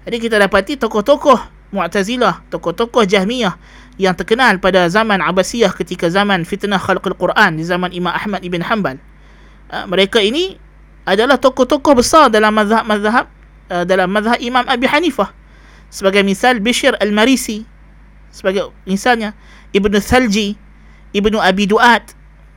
Jadi 0.08 0.16
kita 0.16 0.40
dapati 0.40 0.80
tokoh-tokoh 0.80 1.60
Mu'tazilah, 1.70 2.42
tokoh-tokoh 2.50 3.06
Jahmiyah 3.06 3.54
yang 4.00 4.16
terkenal 4.16 4.58
pada 4.58 4.88
zaman 4.90 5.22
Abbasiyah 5.22 5.70
ketika 5.76 6.10
zaman 6.10 6.42
fitnah 6.42 6.80
khalqul 6.80 7.14
Quran 7.14 7.60
di 7.60 7.64
zaman 7.68 7.94
Imam 7.94 8.10
Ahmad 8.10 8.42
ibn 8.42 8.58
Hanbal. 8.64 8.98
Ya, 9.70 9.86
mereka 9.86 10.18
ini 10.18 10.58
adalah 11.06 11.38
tokoh-tokoh 11.38 12.00
besar 12.00 12.26
dalam 12.26 12.50
mazhab-mazhab 12.56 13.30
uh, 13.70 13.84
dalam 13.86 14.10
mazhab 14.10 14.40
Imam 14.42 14.66
Abi 14.66 14.90
Hanifah. 14.90 15.30
Sebagai 15.90 16.26
misal 16.26 16.58
Bishr 16.58 16.96
Al-Marisi. 16.98 17.62
Sebagai 18.34 18.74
misalnya 18.86 19.34
Ibnu 19.70 19.98
Thalji, 20.02 20.58
Ibnu 21.14 21.38
Abi 21.38 21.70
Duat. 21.70 22.14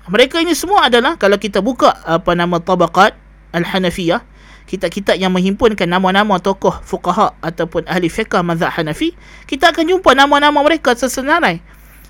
Mereka 0.10 0.42
ini 0.42 0.58
semua 0.58 0.90
adalah 0.90 1.18
kalau 1.22 1.38
kita 1.38 1.62
buka 1.62 2.02
apa 2.06 2.34
nama 2.34 2.58
tabaqat 2.58 3.14
Al-Hanafiyah, 3.54 4.22
kitab-kitab 4.70 5.20
yang 5.20 5.32
menghimpunkan 5.34 5.86
nama-nama 5.86 6.40
tokoh 6.40 6.74
fuqaha 6.84 7.36
ataupun 7.44 7.86
ahli 7.88 8.08
fiqh 8.08 8.34
mazhab 8.42 8.72
Hanafi, 8.74 9.14
kita 9.46 9.76
akan 9.76 9.98
jumpa 9.98 10.16
nama-nama 10.16 10.60
mereka 10.64 10.96
sesenarai 10.96 11.60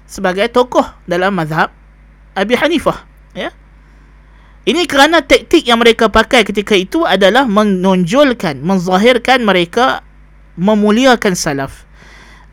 sebagai 0.05 0.45
tokoh 0.51 0.85
dalam 1.09 1.33
mazhab 1.33 1.73
Abi 2.33 2.57
Hanifah, 2.57 3.05
ya. 3.37 3.53
Ini 4.63 4.87
kerana 4.87 5.19
taktik 5.19 5.67
yang 5.67 5.83
mereka 5.83 6.07
pakai 6.07 6.47
ketika 6.47 6.71
itu 6.71 7.03
adalah 7.03 7.43
menonjolkan, 7.43 8.63
menzahirkan 8.63 9.43
mereka 9.43 10.07
memuliakan 10.55 11.35
salaf. 11.35 11.83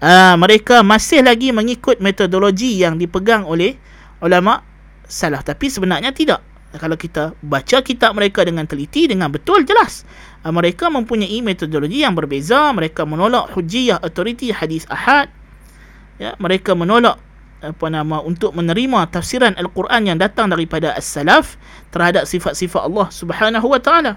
Uh, 0.03 0.35
mereka 0.41 0.83
masih 0.83 1.23
lagi 1.23 1.55
mengikut 1.55 2.03
metodologi 2.03 2.83
yang 2.83 2.99
dipegang 2.99 3.47
oleh 3.47 3.79
ulama 4.19 4.67
salaf. 5.07 5.47
Tapi 5.47 5.71
sebenarnya 5.71 6.11
tidak. 6.11 6.43
Kalau 6.71 6.95
kita 6.95 7.35
baca 7.43 7.83
kitab 7.83 8.15
mereka 8.15 8.47
dengan 8.47 8.63
teliti, 8.63 9.11
dengan 9.11 9.27
betul, 9.27 9.67
jelas. 9.67 10.07
Uh, 10.47 10.55
mereka 10.55 10.87
mempunyai 10.87 11.43
metodologi 11.43 12.07
yang 12.07 12.15
berbeza. 12.15 12.71
Mereka 12.71 13.03
menolak 13.03 13.51
hujiyah, 13.59 13.99
autoriti, 13.99 14.55
hadis 14.55 14.87
ahad. 14.87 15.27
Ya, 16.23 16.39
mereka 16.39 16.79
menolak 16.79 17.19
apa 17.61 17.87
nama 17.93 18.25
untuk 18.25 18.57
menerima 18.57 19.11
tafsiran 19.13 19.53
al-Quran 19.59 20.15
yang 20.15 20.19
datang 20.21 20.49
daripada 20.49 20.97
as-salaf 20.97 21.61
terhadap 21.93 22.25
sifat-sifat 22.25 22.89
Allah 22.89 23.09
Subhanahu 23.13 23.67
wa 23.69 23.81
taala. 23.81 24.17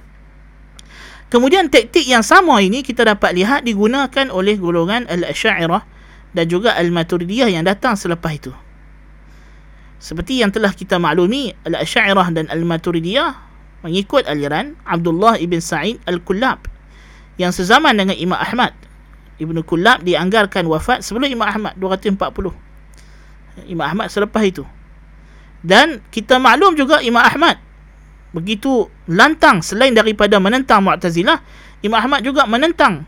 Kemudian 1.27 1.67
taktik 1.67 2.05
yang 2.05 2.21
sama 2.21 2.61
ini 2.61 2.85
kita 2.85 3.03
dapat 3.03 3.33
lihat 3.33 3.65
digunakan 3.65 4.29
oleh 4.29 4.55
golongan 4.61 5.09
al-Asy'ariyah 5.09 5.83
dan 6.37 6.45
juga 6.45 6.77
al-Maturidiyah 6.77 7.49
yang 7.49 7.65
datang 7.65 7.97
selepas 7.97 8.31
itu. 8.37 8.53
Seperti 10.03 10.43
yang 10.43 10.51
telah 10.51 10.75
kita 10.75 10.99
maklumi, 10.99 11.55
al-Asy'ariyah 11.63 12.27
dan 12.35 12.51
al-Maturidiyah 12.51 13.39
mengikut 13.87 14.27
aliran 14.27 14.75
Abdullah 14.83 15.39
ibn 15.39 15.63
Sa'id 15.63 16.03
al-Kullab 16.03 16.67
yang 17.39 17.55
sezaman 17.55 17.95
dengan 17.95 18.19
Imam 18.19 18.35
Ahmad. 18.35 18.75
Ibnu 19.39 19.63
Kullab 19.63 20.03
dianggarkan 20.03 20.67
wafat 20.67 21.07
sebelum 21.07 21.31
Imam 21.31 21.47
Ahmad 21.47 21.73
240 21.79 22.19
Imam 23.65 23.85
Ahmad 23.87 24.11
selepas 24.11 24.43
itu. 24.43 24.67
Dan 25.63 26.03
kita 26.11 26.35
maklum 26.35 26.75
juga 26.75 26.99
Imam 26.99 27.23
Ahmad 27.23 27.57
begitu 28.35 28.91
lantang 29.07 29.63
selain 29.63 29.95
daripada 29.95 30.35
menentang 30.41 30.83
Mu'tazilah, 30.83 31.39
Imam 31.79 32.01
Ahmad 32.01 32.25
juga 32.25 32.43
menentang 32.43 33.07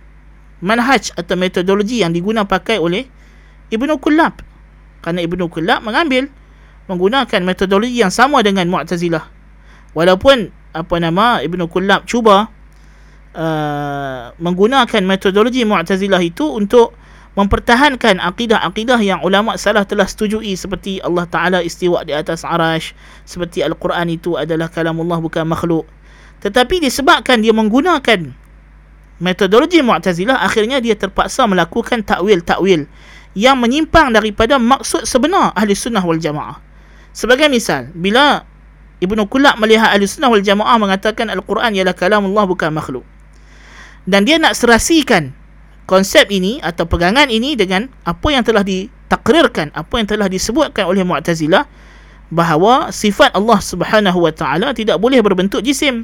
manhaj 0.64 1.12
atau 1.18 1.36
metodologi 1.36 2.00
yang 2.06 2.16
digunakan 2.16 2.48
pakai 2.48 2.80
oleh 2.80 3.04
Ibnu 3.68 4.00
Kullab. 4.00 4.40
Kerana 5.04 5.20
Ibnu 5.25 5.52
Kullab 5.52 5.84
mengambil 5.84 6.32
menggunakan 6.86 7.42
metodologi 7.42 8.01
yang 8.01 8.13
sama 8.13 8.42
dengan 8.46 8.70
Mu'tazilah. 8.70 9.25
Walaupun 9.96 10.51
apa 10.75 10.96
nama 11.00 11.39
Ibnu 11.42 11.72
Kullab 11.72 12.04
cuba 12.04 12.51
uh, 13.34 14.36
menggunakan 14.38 15.01
metodologi 15.08 15.63
Mu'tazilah 15.63 16.22
itu 16.22 16.46
untuk 16.51 16.94
mempertahankan 17.36 18.24
akidah-akidah 18.24 19.00
yang 19.04 19.20
ulama 19.20 19.60
salah 19.60 19.84
telah 19.84 20.08
setujui 20.08 20.56
seperti 20.56 21.04
Allah 21.04 21.27
Ta'ala 21.27 21.60
istiwa 21.60 22.00
di 22.08 22.15
atas 22.15 22.48
arash 22.48 22.96
seperti 23.27 23.60
Al-Quran 23.60 24.08
itu 24.08 24.39
adalah 24.39 24.72
kalam 24.72 24.96
Allah 25.04 25.20
bukan 25.20 25.44
makhluk 25.44 25.84
tetapi 26.39 26.80
disebabkan 26.80 27.44
dia 27.44 27.51
menggunakan 27.51 28.32
metodologi 29.20 29.80
Mu'tazilah 29.80 30.44
akhirnya 30.44 30.84
dia 30.84 30.94
terpaksa 30.94 31.48
melakukan 31.48 32.04
takwil-takwil 32.04 32.88
yang 33.36 33.58
menyimpang 33.60 34.15
daripada 34.15 34.56
maksud 34.60 35.04
sebenar 35.04 35.51
ahli 35.56 35.75
sunnah 35.75 36.04
wal 36.04 36.20
jamaah. 36.20 36.60
Sebagai 37.16 37.48
misal, 37.48 37.96
bila 37.96 38.44
Ibnu 39.00 39.32
Kulak 39.32 39.56
melihat 39.56 39.96
ahli 39.96 40.04
sunnah 40.04 40.28
wal 40.28 40.44
jamaah 40.44 40.76
mengatakan 40.76 41.32
Al-Quran 41.32 41.72
ialah 41.72 41.96
kalamullah 41.96 42.44
bukan 42.44 42.76
makhluk. 42.76 43.08
Dan 44.04 44.28
dia 44.28 44.36
nak 44.36 44.52
serasikan 44.52 45.32
konsep 45.88 46.28
ini 46.28 46.60
atau 46.60 46.84
pegangan 46.84 47.32
ini 47.32 47.56
dengan 47.56 47.88
apa 48.04 48.28
yang 48.36 48.44
telah 48.44 48.68
ditakrirkan, 48.68 49.72
apa 49.72 49.96
yang 49.96 50.08
telah 50.12 50.28
disebutkan 50.28 50.92
oleh 50.92 51.08
Mu'tazilah 51.08 51.64
bahawa 52.36 52.92
sifat 52.92 53.32
Allah 53.32 53.64
Subhanahu 53.64 54.20
wa 54.20 54.36
taala 54.36 54.76
tidak 54.76 55.00
boleh 55.00 55.24
berbentuk 55.24 55.64
jisim. 55.64 56.04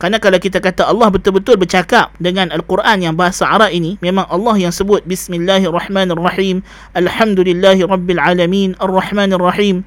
Karena 0.00 0.16
kalau 0.16 0.40
kita 0.40 0.60
kata 0.64 0.88
Allah 0.88 1.12
betul-betul 1.12 1.60
bercakap 1.60 2.12
dengan 2.16 2.52
Al-Quran 2.52 3.04
yang 3.04 3.14
bahasa 3.16 3.48
Arab 3.48 3.72
ini, 3.72 4.00
memang 4.00 4.28
Allah 4.28 4.56
yang 4.56 4.72
sebut 4.72 5.04
Bismillahirrahmanirrahim, 5.04 6.60
Alhamdulillahi 6.92 7.84
Rabbil 7.84 8.20
Alamin, 8.20 8.76
Ar-Rahmanirrahim 8.80 9.84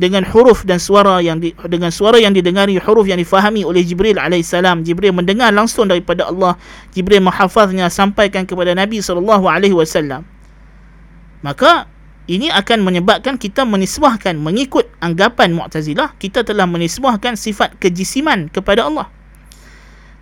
dengan 0.00 0.24
huruf 0.24 0.64
dan 0.64 0.80
suara 0.80 1.20
yang 1.20 1.38
di, 1.38 1.52
dengan 1.68 1.92
suara 1.92 2.16
yang 2.16 2.32
didengari 2.32 2.80
huruf 2.80 3.04
yang 3.04 3.20
difahami 3.20 3.62
oleh 3.62 3.84
Jibril 3.84 4.16
alaihissalam 4.16 4.82
Jibril 4.82 5.12
mendengar 5.12 5.52
langsung 5.52 5.88
daripada 5.88 6.28
Allah. 6.32 6.56
Jibril 6.96 7.20
menghafaznya 7.20 7.92
sampaikan 7.92 8.48
kepada 8.48 8.72
Nabi 8.72 9.04
sallallahu 9.04 9.44
alaihi 9.44 9.76
wasallam. 9.76 10.24
Maka 11.44 11.90
ini 12.30 12.48
akan 12.48 12.86
menyebabkan 12.86 13.34
kita 13.34 13.66
menisbahkan 13.66 14.38
mengikut 14.38 14.86
anggapan 15.02 15.52
Mu'tazilah 15.52 16.14
kita 16.22 16.46
telah 16.46 16.70
menisbahkan 16.70 17.34
sifat 17.34 17.76
kejisiman 17.82 18.46
kepada 18.48 18.86
Allah. 18.86 19.10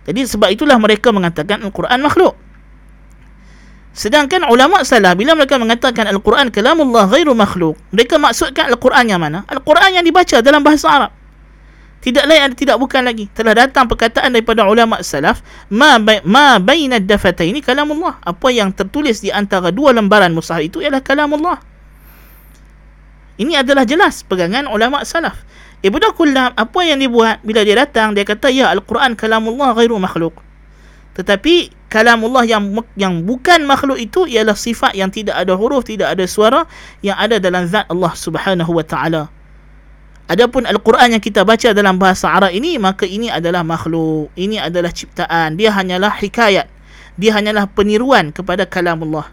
Jadi 0.09 0.25
sebab 0.25 0.49
itulah 0.49 0.81
mereka 0.81 1.13
mengatakan 1.13 1.61
Al-Quran 1.61 2.01
makhluk. 2.01 2.33
Sedangkan 3.91 4.47
ulama 4.47 4.87
salah 4.87 5.11
bila 5.19 5.35
mereka 5.35 5.59
mengatakan 5.59 6.07
Al-Quran 6.07 6.47
kalamullah 6.47 7.11
ghairu 7.11 7.35
makhluk, 7.35 7.75
mereka 7.91 8.15
maksudkan 8.15 8.71
Al-Quran 8.71 9.03
yang 9.11 9.19
mana? 9.19 9.43
Al-Quran 9.51 9.99
yang 9.99 10.05
dibaca 10.07 10.39
dalam 10.39 10.63
bahasa 10.63 10.87
Arab. 10.87 11.11
Tidak 12.01 12.25
lain 12.25 12.49
ada 12.49 12.55
tidak 12.57 12.81
bukan 12.81 13.05
lagi. 13.05 13.29
Telah 13.29 13.53
datang 13.67 13.85
perkataan 13.85 14.33
daripada 14.33 14.65
ulama 14.65 15.05
salaf, 15.05 15.45
ma 15.69 16.01
bai, 16.01 16.17
ma 16.25 16.57
baina 16.57 16.97
dafataini 16.97 17.61
kalamullah. 17.61 18.17
Apa 18.25 18.49
yang 18.49 18.73
tertulis 18.73 19.21
di 19.21 19.29
antara 19.29 19.69
dua 19.69 19.93
lembaran 19.93 20.33
mushaf 20.33 20.65
itu 20.65 20.81
ialah 20.81 21.03
kalamullah. 21.05 21.61
Ini 23.37 23.61
adalah 23.61 23.85
jelas 23.85 24.25
pegangan 24.25 24.65
ulama 24.65 25.05
salaf. 25.05 25.45
Ibnu 25.85 26.13
Kullab 26.17 26.57
apa 26.57 26.79
yang 26.81 27.01
dibuat 27.01 27.41
bila 27.45 27.61
dia 27.61 27.73
datang 27.73 28.13
dia 28.17 28.25
kata 28.25 28.49
ya 28.49 28.73
Al-Quran 28.73 29.13
kalamullah 29.13 29.77
ghairu 29.77 30.01
makhluk. 30.01 30.33
Tetapi 31.11 31.87
kalamullah 31.91 32.47
yang 32.47 32.71
yang 32.95 33.27
bukan 33.27 33.67
makhluk 33.67 33.99
itu 33.99 34.23
ialah 34.23 34.55
sifat 34.55 34.95
yang 34.95 35.11
tidak 35.11 35.35
ada 35.35 35.59
huruf, 35.59 35.83
tidak 35.83 36.15
ada 36.15 36.23
suara 36.23 36.63
yang 37.03 37.19
ada 37.19 37.35
dalam 37.35 37.67
zat 37.67 37.83
Allah 37.91 38.15
Subhanahu 38.15 38.71
wa 38.71 38.85
taala. 38.87 39.27
Adapun 40.31 40.63
Al-Quran 40.63 41.19
yang 41.19 41.19
kita 41.19 41.43
baca 41.43 41.75
dalam 41.75 41.99
bahasa 41.99 42.31
Arab 42.31 42.55
ini 42.55 42.79
maka 42.79 43.03
ini 43.03 43.27
adalah 43.27 43.67
makhluk. 43.67 44.31
Ini 44.39 44.63
adalah 44.71 44.87
ciptaan. 44.95 45.59
Dia 45.59 45.75
hanyalah 45.75 46.15
hikayat. 46.23 46.71
Dia 47.19 47.35
hanyalah 47.35 47.67
peniruan 47.67 48.31
kepada 48.31 48.63
kalamullah. 48.63 49.27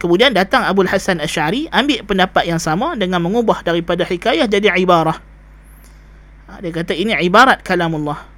Kemudian 0.00 0.32
datang 0.32 0.64
Abu 0.64 0.88
Hasan 0.88 1.20
Asy'ari 1.20 1.68
ambil 1.68 2.00
pendapat 2.08 2.48
yang 2.48 2.56
sama 2.56 2.96
dengan 2.96 3.20
mengubah 3.20 3.60
daripada 3.60 4.08
hikayah 4.08 4.48
jadi 4.48 4.72
ibarah. 4.80 5.20
Ha, 6.48 6.64
dia 6.64 6.72
kata 6.72 6.96
ini 6.96 7.12
ibarat 7.20 7.60
kalamullah. 7.60 8.31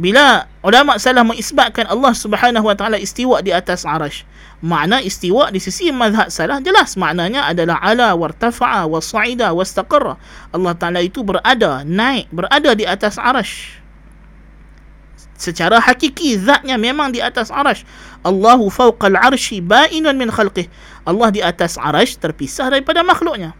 Bila 0.00 0.48
ulama 0.64 0.96
salah 0.96 1.20
mengisbatkan 1.20 1.84
Allah 1.84 2.16
Subhanahu 2.16 2.64
wa 2.64 2.72
taala 2.72 2.96
istiwa 2.96 3.44
di 3.44 3.52
atas 3.52 3.84
arash, 3.84 4.24
makna 4.64 5.04
istiwa 5.04 5.52
di 5.52 5.60
sisi 5.60 5.92
mazhab 5.92 6.32
salah 6.32 6.56
jelas 6.64 6.96
maknanya 6.96 7.44
adalah 7.44 7.76
ala 7.84 8.16
wartafa'a 8.16 8.88
wasa'ida 8.88 9.52
wastaqarra. 9.52 10.16
Allah 10.56 10.72
taala 10.72 11.04
itu 11.04 11.20
berada, 11.20 11.84
naik, 11.84 12.32
berada 12.32 12.72
di 12.72 12.88
atas 12.88 13.20
arash. 13.20 13.76
Secara 15.36 15.76
hakiki 15.84 16.32
zatnya 16.40 16.80
memang 16.80 17.12
di 17.12 17.20
atas 17.20 17.52
arash. 17.52 17.84
Allahu 18.24 18.72
fawqal 18.72 19.20
arshi 19.20 19.60
ba'inun 19.60 20.16
min 20.16 20.32
khalqih. 20.32 20.64
Allah 21.04 21.28
di 21.28 21.44
atas 21.44 21.76
arash 21.76 22.16
terpisah 22.16 22.72
daripada 22.72 23.04
makhluknya. 23.04 23.52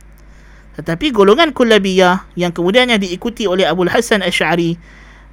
Tetapi 0.80 1.12
golongan 1.12 1.52
kullabiyah 1.52 2.32
yang 2.32 2.52
kemudiannya 2.52 2.96
diikuti 2.96 3.44
oleh 3.44 3.68
Abu 3.68 3.84
Hasan 3.84 4.24
Asy'ari 4.24 4.80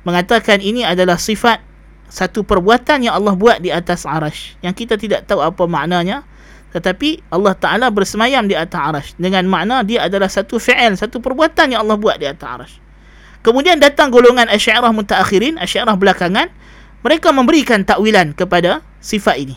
mengatakan 0.08 0.64
ini 0.64 0.88
adalah 0.88 1.20
sifat 1.20 1.60
satu 2.08 2.48
perbuatan 2.48 3.04
yang 3.04 3.20
Allah 3.20 3.36
buat 3.36 3.60
di 3.60 3.68
atas 3.68 4.08
arash 4.08 4.56
yang 4.64 4.72
kita 4.72 4.96
tidak 4.96 5.28
tahu 5.28 5.44
apa 5.44 5.68
maknanya 5.68 6.24
tetapi 6.72 7.28
Allah 7.28 7.52
Ta'ala 7.52 7.92
bersemayam 7.92 8.48
di 8.48 8.56
atas 8.56 8.80
arash 8.80 9.10
dengan 9.20 9.44
makna 9.52 9.84
dia 9.84 10.08
adalah 10.08 10.32
satu 10.32 10.56
fi'il, 10.56 10.96
satu 10.96 11.20
perbuatan 11.20 11.76
yang 11.76 11.84
Allah 11.84 12.00
buat 12.00 12.16
di 12.16 12.24
atas 12.24 12.48
arash 12.48 12.76
kemudian 13.44 13.84
datang 13.84 14.08
golongan 14.08 14.48
asyairah 14.48 14.96
mutaakhirin, 14.96 15.60
asyairah 15.60 16.00
belakangan 16.00 16.48
mereka 17.04 17.36
memberikan 17.36 17.84
takwilan 17.86 18.34
kepada 18.34 18.82
sifat 19.04 19.38
ini. 19.38 19.56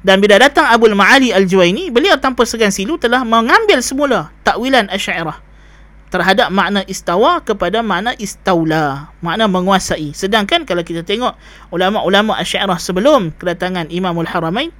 Dan 0.00 0.16
bila 0.24 0.40
datang 0.40 0.64
Abul 0.64 0.96
Ma'ali 0.96 1.28
Al-Juwaini, 1.28 1.92
beliau 1.92 2.16
tanpa 2.16 2.48
segan 2.48 2.72
silu 2.72 2.96
telah 2.96 3.20
mengambil 3.20 3.84
semula 3.84 4.32
takwilan 4.40 4.88
Asy'ariyah 4.88 5.49
terhadap 6.10 6.50
makna 6.50 6.82
istawa 6.90 7.38
kepada 7.40 7.86
makna 7.86 8.12
istaula, 8.18 9.14
makna 9.22 9.46
menguasai. 9.46 10.10
Sedangkan 10.10 10.66
kalau 10.66 10.82
kita 10.82 11.06
tengok 11.06 11.38
ulama-ulama 11.70 12.34
Asy'ariyah 12.36 12.82
sebelum 12.82 13.30
kedatangan 13.38 13.88
Imamul 13.94 14.26
Haramain 14.26 14.74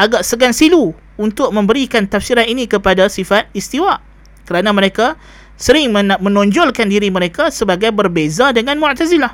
agak 0.00 0.24
segan 0.24 0.56
silu 0.56 0.96
untuk 1.20 1.52
memberikan 1.52 2.08
tafsiran 2.08 2.48
ini 2.48 2.64
kepada 2.64 3.06
sifat 3.12 3.52
istiwa. 3.52 4.00
Kerana 4.48 4.72
mereka 4.72 5.20
sering 5.60 5.92
menonjolkan 5.94 6.88
diri 6.88 7.12
mereka 7.12 7.52
sebagai 7.52 7.92
berbeza 7.92 8.50
dengan 8.50 8.80
Mu'tazilah. 8.80 9.30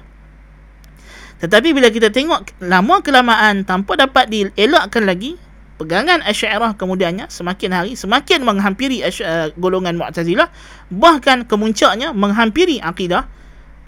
Tetapi 1.39 1.71
bila 1.71 1.87
kita 1.89 2.11
tengok 2.11 2.67
lama 2.67 2.99
kelamaan 2.99 3.63
tanpa 3.63 3.95
dapat 3.95 4.27
dielakkan 4.27 5.07
lagi 5.07 5.39
pegangan 5.79 6.21
Asy'ariyah 6.27 6.75
kemudiannya 6.75 7.31
semakin 7.31 7.71
hari 7.71 7.93
semakin 7.95 8.43
menghampiri 8.43 9.01
uh, 9.07 9.49
golongan 9.57 9.95
Mu'tazilah. 9.95 10.51
Bahkan 10.91 11.47
kemuncaknya 11.47 12.11
menghampiri 12.13 12.83
akidah 12.83 13.31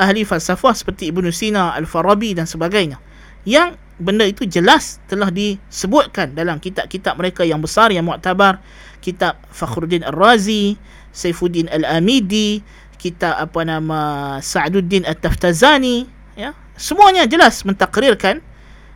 ahli 0.01 0.25
falsafah 0.25 0.73
seperti 0.73 1.13
Ibn 1.13 1.29
Sina, 1.29 1.77
Al-Farabi 1.77 2.33
dan 2.33 2.49
sebagainya. 2.49 2.97
Yang 3.45 3.77
benda 4.01 4.25
itu 4.25 4.49
jelas 4.49 4.97
telah 5.11 5.29
disebutkan 5.29 6.33
dalam 6.33 6.57
kitab-kitab 6.57 7.21
mereka 7.21 7.45
yang 7.45 7.61
besar 7.61 7.93
yang 7.93 8.09
muktabar 8.09 8.65
kitab 9.05 9.37
Fakhruddin 9.53 10.01
Ar-Razi, 10.09 10.81
Saifuddin 11.13 11.69
Al-Amidi, 11.69 12.65
kitab 12.97 13.37
apa 13.37 13.61
nama 13.65 14.01
Sa'duddin 14.41 15.05
At-Taftazani 15.05 16.09
ya. 16.37 16.57
Semuanya 16.81 17.29
jelas 17.29 17.61
mentakrirkan 17.65 18.41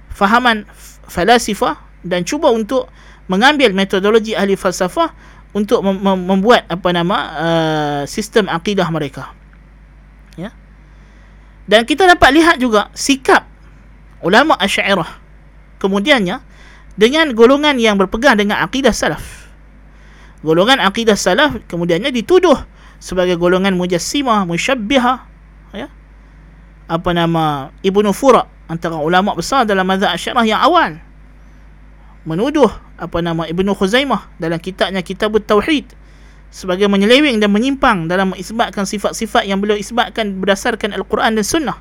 fahaman 0.09 0.65
falasifah 1.05 1.77
dan 2.05 2.23
cuba 2.23 2.53
untuk 2.53 2.93
mengambil 3.27 3.73
metodologi 3.73 4.37
ahli 4.37 4.55
falsafah 4.55 5.11
untuk 5.57 5.81
mem- 5.81 6.03
mem- 6.03 6.25
membuat 6.29 6.69
apa 6.69 6.89
nama 6.93 7.17
uh, 7.17 8.01
sistem 8.05 8.51
akidah 8.53 8.87
mereka. 8.93 9.33
Ya. 10.37 10.53
Dan 11.65 11.89
kita 11.89 12.05
dapat 12.05 12.31
lihat 12.37 12.57
juga 12.61 12.93
sikap 12.93 13.49
ulama 14.21 14.59
asy'ariyah 14.61 15.09
kemudiannya 15.81 16.45
dengan 16.95 17.33
golongan 17.33 17.81
yang 17.81 17.97
berpegang 17.97 18.37
dengan 18.37 18.61
akidah 18.61 18.93
salaf. 18.93 19.49
Golongan 20.45 20.85
akidah 20.85 21.17
salaf 21.17 21.57
kemudiannya 21.65 22.13
dituduh 22.13 22.61
sebagai 23.01 23.41
golongan 23.41 23.73
mujassimah 23.79 24.45
musyabbihah 24.45 25.19
ya. 25.73 25.89
Apa 26.85 27.17
nama 27.17 27.73
Ibnu 27.81 28.13
Fura 28.13 28.45
antara 28.69 29.01
ulama 29.01 29.33
besar 29.33 29.65
dalam 29.65 29.89
mazhab 29.89 30.13
Asy'ariyah 30.13 30.45
yang 30.45 30.61
awal 30.61 31.01
menuduh 32.25 32.73
apa 32.97 33.21
nama 33.21 33.45
Ibnu 33.45 33.77
Khuzaimah 33.77 34.33
dalam 34.41 34.57
kitabnya 34.57 35.05
Kitabut 35.05 35.45
Tauhid 35.45 35.93
sebagai 36.49 36.89
menyeleweng 36.89 37.43
dan 37.43 37.53
menyimpang 37.53 38.09
dalam 38.09 38.33
mengisbatkan 38.33 38.89
sifat-sifat 38.89 39.45
yang 39.45 39.61
beliau 39.61 39.77
isbatkan 39.77 40.41
berdasarkan 40.41 40.97
Al-Quran 40.97 41.37
dan 41.37 41.45
Sunnah. 41.45 41.79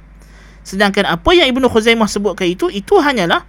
Sedangkan 0.65 1.07
apa 1.07 1.31
yang 1.35 1.47
Ibnu 1.51 1.67
Khuzaimah 1.71 2.07
sebutkan 2.07 2.47
itu 2.47 2.67
itu 2.71 2.95
hanyalah 2.99 3.47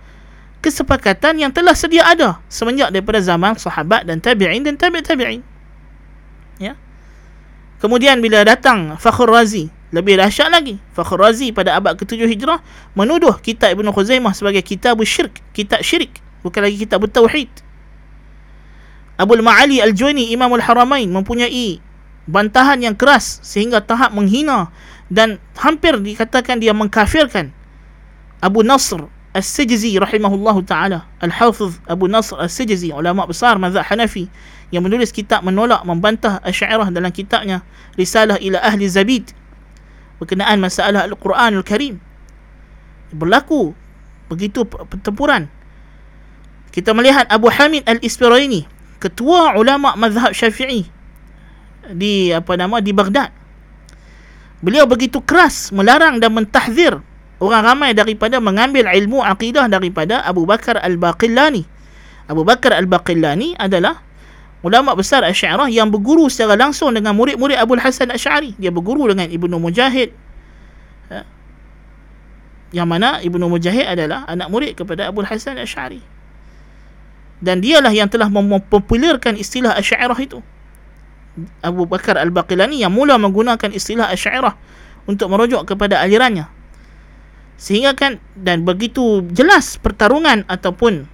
kesepakatan 0.64 1.44
yang 1.44 1.50
telah 1.52 1.76
sedia 1.76 2.08
ada 2.08 2.40
semenjak 2.48 2.88
daripada 2.88 3.20
zaman 3.20 3.58
sahabat 3.60 4.08
dan 4.08 4.20
tabi'in 4.20 4.64
dan 4.64 4.80
tabi' 4.80 5.04
tabi'in. 5.04 5.42
Ya. 6.56 6.78
Kemudian 7.84 8.24
bila 8.24 8.48
datang 8.48 8.96
Fakhr 8.96 9.28
Razi 9.28 9.68
lebih 9.92 10.16
dahsyat 10.16 10.48
lagi, 10.48 10.80
Fakhr 10.96 11.20
Razi 11.20 11.52
pada 11.52 11.76
abad 11.76 12.00
ke-7 12.00 12.24
Hijrah 12.24 12.64
menuduh 12.96 13.36
kitab 13.44 13.76
Ibn 13.76 13.92
Khuzaimah 13.92 14.32
sebagai 14.32 14.64
kitab 14.64 14.96
syirik, 15.04 15.44
kitab 15.52 15.84
syirik, 15.84 16.23
bukan 16.44 16.60
lagi 16.68 16.76
kitab 16.84 17.02
tauhid. 17.08 17.48
Abu 19.16 19.38
Ma'ali 19.40 19.78
Al-Juwani 19.80 20.34
Imamul 20.34 20.60
Haramain 20.60 21.06
mempunyai 21.06 21.78
bantahan 22.26 22.82
yang 22.82 22.94
keras 22.98 23.38
sehingga 23.46 23.80
tahap 23.80 24.10
menghina 24.12 24.68
dan 25.08 25.38
hampir 25.58 25.94
dikatakan 26.02 26.58
dia 26.58 26.74
mengkafirkan 26.74 27.54
Abu 28.42 28.66
Nasr 28.66 29.06
As-Sijzi 29.34 29.98
rahimahullahu 29.98 30.62
taala. 30.66 31.10
Al-Hafiz 31.22 31.78
Abu 31.86 32.06
Nasr 32.06 32.38
As-Sijzi 32.38 32.90
ulama 32.94 33.26
besar 33.26 33.58
mazhab 33.58 33.86
Hanafi 33.86 34.30
yang 34.74 34.82
menulis 34.82 35.14
kitab 35.14 35.46
menolak 35.46 35.82
membantah 35.86 36.42
Asy'ariyah 36.42 36.90
dalam 36.90 37.14
kitabnya 37.14 37.62
Risalah 37.94 38.42
ila 38.42 38.58
Ahli 38.62 38.90
Zabid 38.90 39.30
berkenaan 40.18 40.58
masalah 40.58 41.06
Al-Quranul 41.06 41.62
Karim. 41.62 42.02
Berlaku 43.14 43.78
begitu 44.26 44.66
pertempuran 44.66 45.46
kita 46.74 46.90
melihat 46.90 47.30
Abu 47.30 47.46
Hamid 47.54 47.86
Al-Ispiraini 47.86 48.66
ketua 48.98 49.54
ulama 49.54 49.94
mazhab 49.94 50.34
Syafi'i 50.34 50.90
di 51.94 52.34
apa 52.34 52.58
nama 52.58 52.82
di 52.82 52.90
Baghdad 52.90 53.30
beliau 54.58 54.90
begitu 54.90 55.22
keras 55.22 55.70
melarang 55.70 56.18
dan 56.18 56.34
mentahzir 56.34 56.98
orang 57.44 57.62
ramai 57.62 57.90
daripada 57.92 58.38
mengambil 58.38 58.88
ilmu 58.88 59.20
akidah 59.20 59.66
daripada 59.68 60.22
Abu 60.24 60.48
Bakar 60.48 60.78
Al-Baqillani. 60.80 61.66
Abu 62.30 62.46
Bakar 62.46 62.72
Al-Baqillani 62.72 63.58
adalah 63.60 64.00
ulama 64.64 64.96
besar 64.96 65.20
Asy'ariyah 65.26 65.68
yang 65.68 65.92
berguru 65.92 66.32
secara 66.32 66.56
langsung 66.56 66.96
dengan 66.96 67.12
murid-murid 67.12 67.60
Abu 67.60 67.76
Hasan 67.76 68.08
Asy'ari. 68.08 68.56
Dia 68.56 68.72
berguru 68.72 69.10
dengan 69.12 69.28
Ibnu 69.28 69.60
Mujahid. 69.60 70.16
Ya. 71.12 71.28
Yang 72.72 72.88
mana 72.88 73.20
Ibnu 73.20 73.44
Mujahid 73.44 73.84
adalah 73.84 74.24
anak 74.24 74.48
murid 74.48 74.72
kepada 74.72 75.12
Abu 75.12 75.20
Hasan 75.20 75.60
Asy'ari. 75.60 76.13
Dan 77.44 77.60
dialah 77.60 77.92
yang 77.92 78.08
telah 78.08 78.32
mempopularkan 78.32 79.36
istilah 79.36 79.76
Asy'ariyah 79.76 80.20
itu. 80.24 80.40
Abu 81.60 81.84
Bakar 81.84 82.16
Al-Baqillani 82.16 82.80
yang 82.80 82.94
mula 82.94 83.20
menggunakan 83.20 83.68
istilah 83.68 84.08
Asy'ariyah 84.08 84.56
untuk 85.04 85.28
merujuk 85.28 85.68
kepada 85.68 86.00
alirannya 86.00 86.48
sehingga 87.54 87.94
kan 87.94 88.18
dan 88.34 88.66
begitu 88.66 89.22
jelas 89.30 89.78
pertarungan 89.78 90.42
ataupun 90.50 91.06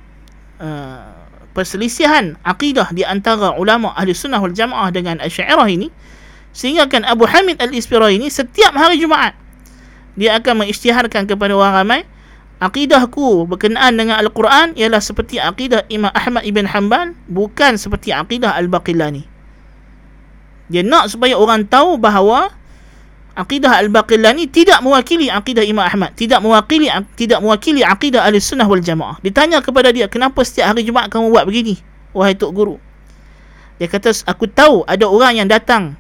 uh, 0.56 1.12
perselisihan 1.52 2.40
akidah 2.46 2.88
di 2.96 3.04
antara 3.04 3.52
ulama 3.60 3.92
ahli 3.92 4.16
sunnah 4.16 4.40
wal 4.40 4.54
jamaah 4.54 4.88
dengan 4.88 5.20
asyairah 5.20 5.68
ini 5.68 5.92
sehingga 6.50 6.88
kan 6.88 7.04
Abu 7.04 7.28
Hamid 7.28 7.60
al-Ispira 7.60 8.08
ini 8.10 8.32
setiap 8.32 8.72
hari 8.72 8.96
Jumaat 8.96 9.36
dia 10.16 10.34
akan 10.40 10.64
mengisytiharkan 10.66 11.28
kepada 11.28 11.52
orang 11.54 11.74
ramai 11.84 12.00
akidahku 12.60 13.48
berkenaan 13.48 13.96
dengan 13.96 14.20
Al-Quran 14.20 14.76
ialah 14.76 15.00
seperti 15.00 15.40
akidah 15.40 15.88
Imam 15.88 16.12
Ahmad 16.12 16.44
ibn 16.44 16.68
Hanbal 16.68 17.16
bukan 17.26 17.80
seperti 17.80 18.12
akidah 18.12 18.52
Al-Baqillani 18.54 19.26
dia 20.70 20.86
nak 20.86 21.10
supaya 21.10 21.34
orang 21.34 21.66
tahu 21.66 21.98
bahawa 21.98 22.54
akidah 23.34 23.82
al-Baqillani 23.82 24.46
tidak 24.46 24.84
mewakili 24.84 25.26
akidah 25.26 25.66
Imam 25.66 25.82
Ahmad, 25.82 26.14
tidak 26.14 26.38
mewakili 26.44 26.86
tidak 27.18 27.42
mewakili 27.42 27.82
akidah 27.82 28.22
Ahlussunnah 28.22 28.70
wal 28.70 28.78
Jamaah. 28.78 29.18
Ditanya 29.24 29.58
kepada 29.64 29.90
dia, 29.90 30.06
"Kenapa 30.06 30.46
setiap 30.46 30.70
hari 30.70 30.86
Jumaat 30.86 31.10
kamu 31.10 31.32
buat 31.34 31.44
begini?" 31.48 31.82
Wahai 32.14 32.38
tok 32.38 32.54
guru. 32.54 32.76
Dia 33.82 33.90
kata, 33.90 34.12
"Aku 34.30 34.46
tahu 34.46 34.86
ada 34.86 35.10
orang 35.10 35.42
yang 35.42 35.48
datang 35.50 35.98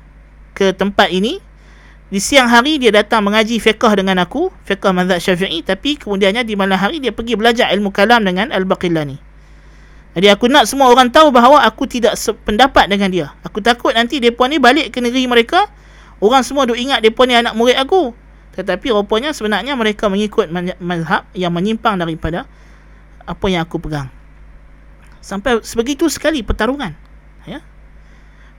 ke 0.52 0.70
tempat 0.70 1.08
ini 1.10 1.42
di 2.10 2.18
siang 2.18 2.50
hari 2.50 2.82
dia 2.82 2.90
datang 2.90 3.22
mengaji 3.22 3.62
fiqh 3.62 3.94
dengan 3.94 4.18
aku, 4.18 4.50
fiqh 4.66 4.82
mazhab 4.90 5.22
Syafi'i, 5.22 5.62
tapi 5.62 5.94
kemudiannya 5.94 6.42
di 6.42 6.58
malam 6.58 6.76
hari 6.76 6.98
dia 6.98 7.14
pergi 7.14 7.38
belajar 7.38 7.70
ilmu 7.70 7.94
kalam 7.94 8.26
dengan 8.26 8.50
Al-Baqillani." 8.50 9.30
Jadi 10.10 10.26
aku 10.26 10.50
nak 10.50 10.66
semua 10.66 10.90
orang 10.90 11.06
tahu 11.06 11.30
bahawa 11.30 11.62
aku 11.62 11.86
tidak 11.86 12.18
sependapat 12.18 12.90
dengan 12.90 13.14
dia. 13.14 13.26
Aku 13.46 13.62
takut 13.62 13.94
nanti 13.94 14.18
depa 14.18 14.50
ni 14.50 14.58
balik 14.58 14.90
ke 14.90 14.98
negeri 14.98 15.30
mereka, 15.30 15.70
Orang 16.20 16.44
semua 16.44 16.68
duk 16.68 16.76
ingat 16.76 17.00
mereka 17.00 17.24
ni 17.24 17.34
anak 17.34 17.56
murid 17.56 17.80
aku. 17.80 18.12
Tetapi 18.52 18.92
rupanya 18.92 19.32
sebenarnya 19.32 19.72
mereka 19.72 20.12
mengikut 20.12 20.52
mazhab 20.76 21.24
yang 21.32 21.48
menyimpang 21.48 21.96
daripada 21.96 22.44
apa 23.24 23.46
yang 23.48 23.64
aku 23.64 23.80
pegang. 23.80 24.12
Sampai 25.24 25.64
sebegitu 25.64 26.12
sekali 26.12 26.44
pertarungan. 26.44 26.92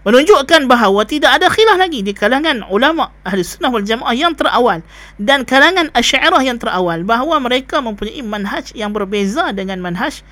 Menunjukkan 0.02 0.66
bahawa 0.66 1.06
tidak 1.06 1.38
ada 1.38 1.46
khilaf 1.46 1.78
lagi 1.78 2.02
di 2.02 2.10
kalangan 2.18 2.66
ulama 2.74 3.14
ahli 3.22 3.46
sunnah 3.46 3.70
wal 3.70 3.86
jamaah 3.86 4.18
yang 4.18 4.34
terawal 4.34 4.82
dan 5.22 5.46
kalangan 5.46 5.94
asyairah 5.94 6.42
yang 6.42 6.58
terawal 6.58 7.06
bahawa 7.06 7.38
mereka 7.38 7.86
mempunyai 7.86 8.26
manhaj 8.26 8.74
yang 8.74 8.90
berbeza 8.90 9.54
dengan 9.54 9.78
manhaj 9.78 10.26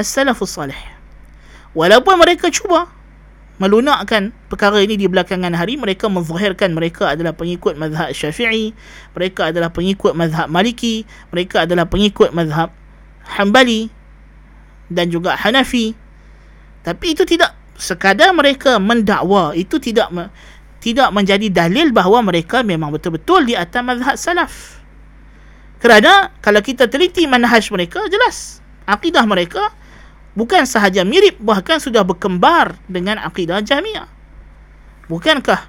as-salafus 0.00 0.56
salih. 0.56 0.78
Walaupun 1.76 2.24
mereka 2.24 2.48
cuba 2.48 2.88
melunakkan 3.60 4.32
perkara 4.48 4.80
ini 4.80 4.96
di 4.96 5.04
belakangan 5.06 5.52
hari 5.52 5.76
mereka 5.76 6.08
menzahirkan 6.08 6.72
mereka 6.72 7.12
adalah 7.12 7.36
pengikut 7.36 7.76
mazhab 7.76 8.10
syafi'i 8.16 8.72
mereka 9.12 9.52
adalah 9.52 9.68
pengikut 9.68 10.16
mazhab 10.16 10.48
maliki 10.48 11.04
mereka 11.30 11.68
adalah 11.68 11.84
pengikut 11.84 12.32
mazhab 12.32 12.72
hambali 13.22 13.92
dan 14.88 15.12
juga 15.12 15.36
hanafi 15.36 15.92
tapi 16.82 17.14
itu 17.14 17.22
tidak 17.28 17.61
sekadar 17.82 18.30
mereka 18.30 18.78
mendakwa 18.78 19.50
itu 19.58 19.82
tidak 19.82 20.14
tidak 20.78 21.10
menjadi 21.10 21.50
dalil 21.50 21.90
bahawa 21.90 22.22
mereka 22.22 22.62
memang 22.62 22.94
betul-betul 22.94 23.42
di 23.42 23.58
atas 23.58 23.82
mazhab 23.82 24.14
salaf 24.14 24.78
kerana 25.82 26.30
kalau 26.38 26.62
kita 26.62 26.86
teliti 26.86 27.26
manhaj 27.26 27.66
mereka 27.74 28.06
jelas 28.06 28.62
akidah 28.86 29.26
mereka 29.26 29.74
bukan 30.38 30.62
sahaja 30.62 31.02
mirip 31.02 31.42
bahkan 31.42 31.82
sudah 31.82 32.06
berkembar 32.06 32.78
dengan 32.88 33.20
akidah 33.20 33.60
Jahmiyah. 33.60 34.08
Bukankah 35.10 35.68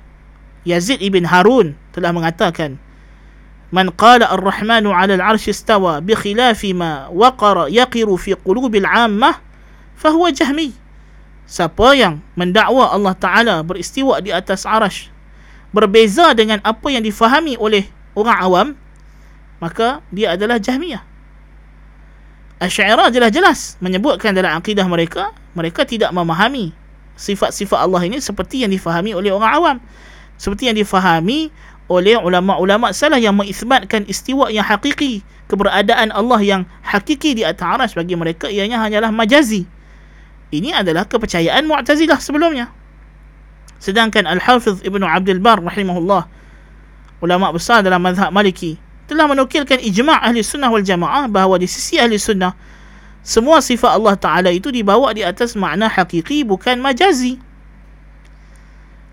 Yazid 0.63 1.03
ibn 1.03 1.27
Harun 1.27 1.75
telah 1.91 2.15
mengatakan 2.15 2.79
Man 3.73 3.89
qala 3.89 4.29
ar-Rahmanu 4.29 4.93
'ala 4.93 5.17
al-'arsy 5.17 5.49
istawa 5.49 5.97
bi 5.97 6.13
khilafi 6.13 6.77
ma 6.77 7.09
waqara 7.09 7.65
yaqiru 7.73 8.13
fi 8.21 8.37
qulubil 8.37 8.85
'ammah 8.85 9.41
fahuwa 9.97 10.29
Jahmi. 10.29 10.77
Siapa 11.43 11.93
yang 11.93 12.23
mendakwa 12.39 12.89
Allah 12.89 13.13
Taala 13.15 13.55
beristiwa 13.61 14.17
di 14.23 14.31
atas 14.31 14.63
arasy 14.63 15.13
berbeza 15.73 16.31
dengan 16.37 16.61
apa 16.61 16.87
yang 16.93 17.01
difahami 17.01 17.57
oleh 17.57 17.89
orang 18.13 18.37
awam 18.39 18.67
maka 19.57 20.03
dia 20.11 20.35
adalah 20.35 20.59
Jahmiyah. 20.59 21.01
Asy'ariyah 22.59 23.11
jelas-jelas 23.11 23.79
menyebutkan 23.79 24.35
dalam 24.35 24.59
akidah 24.59 24.83
mereka, 24.87 25.31
mereka 25.55 25.87
tidak 25.87 26.11
memahami 26.11 26.75
sifat-sifat 27.15 27.79
Allah 27.79 28.03
ini 28.03 28.19
seperti 28.19 28.63
yang 28.63 28.71
difahami 28.71 29.15
oleh 29.15 29.31
orang 29.31 29.51
awam. 29.51 29.77
Seperti 30.35 30.67
yang 30.67 30.75
difahami 30.75 31.47
oleh 31.87 32.19
ulama-ulama 32.19 32.91
salah 32.91 33.19
yang 33.19 33.35
mengisbatkan 33.35 34.03
istiwa 34.07 34.51
yang 34.51 34.63
hakiki, 34.63 35.23
keberadaan 35.47 36.11
Allah 36.11 36.39
yang 36.43 36.61
hakiki 36.83 37.35
di 37.35 37.43
atas 37.47 37.63
aras 37.63 37.91
bagi 37.95 38.15
mereka 38.15 38.51
ianya 38.51 38.79
hanyalah 38.79 39.11
majazi. 39.11 39.63
Ini 40.53 40.85
adalah 40.85 41.09
kepercayaan 41.09 41.65
Mu'tazilah 41.65 42.21
sebelumnya. 42.21 42.69
Sedangkan 43.81 44.29
Al-Hafiz 44.29 44.85
Ibn 44.85 45.01
Abdul 45.01 45.41
Bar 45.41 45.65
rahimahullah 45.65 46.29
ulama 47.25 47.49
besar 47.49 47.81
dalam 47.81 47.99
mazhab 48.05 48.29
Maliki 48.29 48.77
telah 49.09 49.27
menukilkan 49.27 49.81
ijma' 49.81 50.21
ahli 50.21 50.45
sunnah 50.45 50.69
wal 50.69 50.85
jamaah 50.85 51.27
bahawa 51.27 51.57
di 51.57 51.67
sisi 51.67 51.97
ahli 51.97 52.15
sunnah 52.15 52.55
semua 53.23 53.63
sifat 53.63 53.95
Allah 53.95 54.19
Ta'ala 54.19 54.51
itu 54.51 54.67
dibawa 54.67 55.15
di 55.15 55.23
atas 55.23 55.55
makna 55.55 55.87
hakiki 55.87 56.43
bukan 56.43 56.83
majazi. 56.83 57.39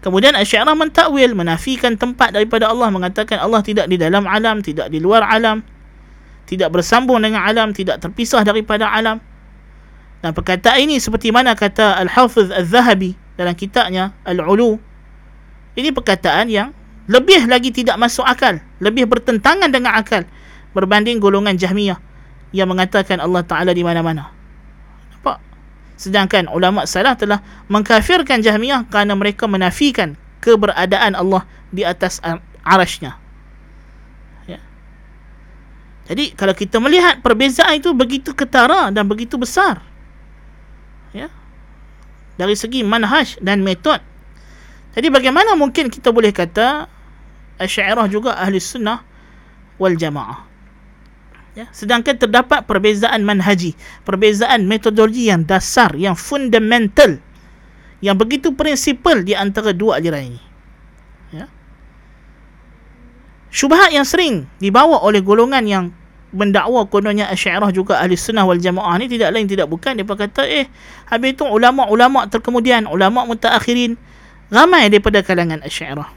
Kemudian 0.02 0.34
Asy'ariyah 0.34 0.74
mentakwil 0.74 1.30
menafikan 1.38 1.94
tempat 1.94 2.34
daripada 2.34 2.66
Allah 2.66 2.90
mengatakan 2.90 3.38
Allah 3.38 3.62
tidak 3.62 3.86
di 3.86 3.94
dalam 3.94 4.26
alam, 4.26 4.66
tidak 4.66 4.90
di 4.90 4.98
luar 4.98 5.22
alam, 5.22 5.62
tidak 6.50 6.74
bersambung 6.74 7.22
dengan 7.22 7.46
alam, 7.46 7.70
tidak 7.70 8.02
terpisah 8.02 8.42
daripada 8.42 8.90
alam. 8.90 9.22
Dan 10.20 10.36
perkataan 10.36 10.84
ini 10.84 11.00
seperti 11.00 11.32
mana 11.32 11.56
kata 11.56 11.96
Al-Hafiz 11.96 12.52
Al-Zahabi 12.52 13.16
dalam 13.40 13.56
kitabnya 13.56 14.12
Al-Ulu. 14.28 14.76
Ini 15.80 15.96
perkataan 15.96 16.52
yang 16.52 16.76
lebih 17.08 17.48
lagi 17.48 17.72
tidak 17.72 17.96
masuk 17.96 18.22
akal 18.28 18.60
lebih 18.84 19.08
bertentangan 19.08 19.72
dengan 19.72 19.96
akal 19.96 20.28
berbanding 20.76 21.16
golongan 21.16 21.56
Jahmiyah. 21.56 21.96
Yang 22.52 22.68
mengatakan 22.68 23.22
Allah 23.22 23.46
Taala 23.46 23.72
di 23.72 23.80
mana-mana. 23.80 24.28
Nampak? 25.16 25.40
Sedangkan 25.96 26.52
ulama 26.52 26.84
salah 26.84 27.16
telah 27.16 27.40
mengkafirkan 27.72 28.44
Jahmiyah 28.44 28.92
kerana 28.92 29.16
mereka 29.16 29.48
menafikan 29.48 30.20
keberadaan 30.44 31.16
Allah 31.16 31.48
di 31.72 31.86
atas 31.86 32.20
arasnya. 32.60 33.16
Ya. 34.44 34.58
jadi 36.10 36.34
kalau 36.34 36.52
kita 36.52 36.82
melihat 36.82 37.22
perbezaan 37.22 37.78
itu 37.78 37.94
begitu 37.94 38.34
ketara 38.34 38.90
dan 38.90 39.06
begitu 39.06 39.38
besar 39.38 39.89
ya 41.12 41.28
dari 42.36 42.54
segi 42.56 42.86
manhaj 42.86 43.36
dan 43.42 43.60
metod 43.60 44.00
jadi 44.90 45.06
bagaimana 45.10 45.54
mungkin 45.54 45.86
kita 45.86 46.10
boleh 46.10 46.34
kata 46.34 46.90
Asy'ariyah 47.60 48.08
juga 48.08 48.34
ahli 48.40 48.56
sunnah 48.56 49.04
wal 49.76 49.94
jamaah. 49.94 50.48
Ya, 51.52 51.66
sedangkan 51.74 52.14
terdapat 52.14 52.62
perbezaan 52.64 53.26
manhaji, 53.26 53.74
perbezaan 54.06 54.64
metodologi 54.70 55.28
yang 55.28 55.42
dasar, 55.42 55.92
yang 55.98 56.14
fundamental, 56.14 57.18
yang 57.98 58.14
begitu 58.14 58.54
prinsipal 58.54 59.20
di 59.26 59.34
antara 59.34 59.74
dua 59.74 59.98
aliran 59.98 60.30
ini. 60.30 60.42
Ya. 61.34 61.50
Syubhat 63.50 63.90
yang 63.90 64.06
sering 64.06 64.46
dibawa 64.62 65.02
oleh 65.02 65.20
golongan 65.20 65.66
yang 65.66 65.84
mendakwa 66.30 66.86
kononnya 66.86 67.26
Asy'ariyah 67.30 67.70
juga 67.74 67.98
ahli 67.98 68.14
sunnah 68.14 68.46
wal 68.46 68.58
jamaah 68.62 68.94
ni 69.02 69.10
tidak 69.10 69.34
lain 69.34 69.50
tidak 69.50 69.66
bukan. 69.66 69.98
Dia 69.98 70.06
kata 70.06 70.42
eh 70.46 70.66
habis 71.10 71.34
tu 71.34 71.46
ulama-ulama 71.46 72.30
terkemudian 72.30 72.86
ulama 72.86 73.26
mutaakhirin 73.26 73.98
ramai 74.50 74.90
daripada 74.90 75.22
kalangan 75.22 75.62
Asy'ariyah 75.62 76.10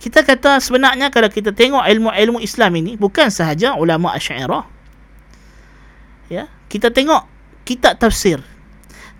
kita 0.00 0.24
kata 0.24 0.64
sebenarnya 0.64 1.12
kalau 1.12 1.28
kita 1.28 1.52
tengok 1.52 1.84
ilmu-ilmu 1.84 2.40
Islam 2.40 2.72
ini 2.80 2.96
bukan 2.96 3.28
sahaja 3.28 3.76
ulama 3.76 4.16
Asy'ariyah 4.16 4.64
ya 6.32 6.48
kita 6.72 6.88
tengok 6.88 7.26
kitab 7.68 8.00
tafsir. 8.00 8.40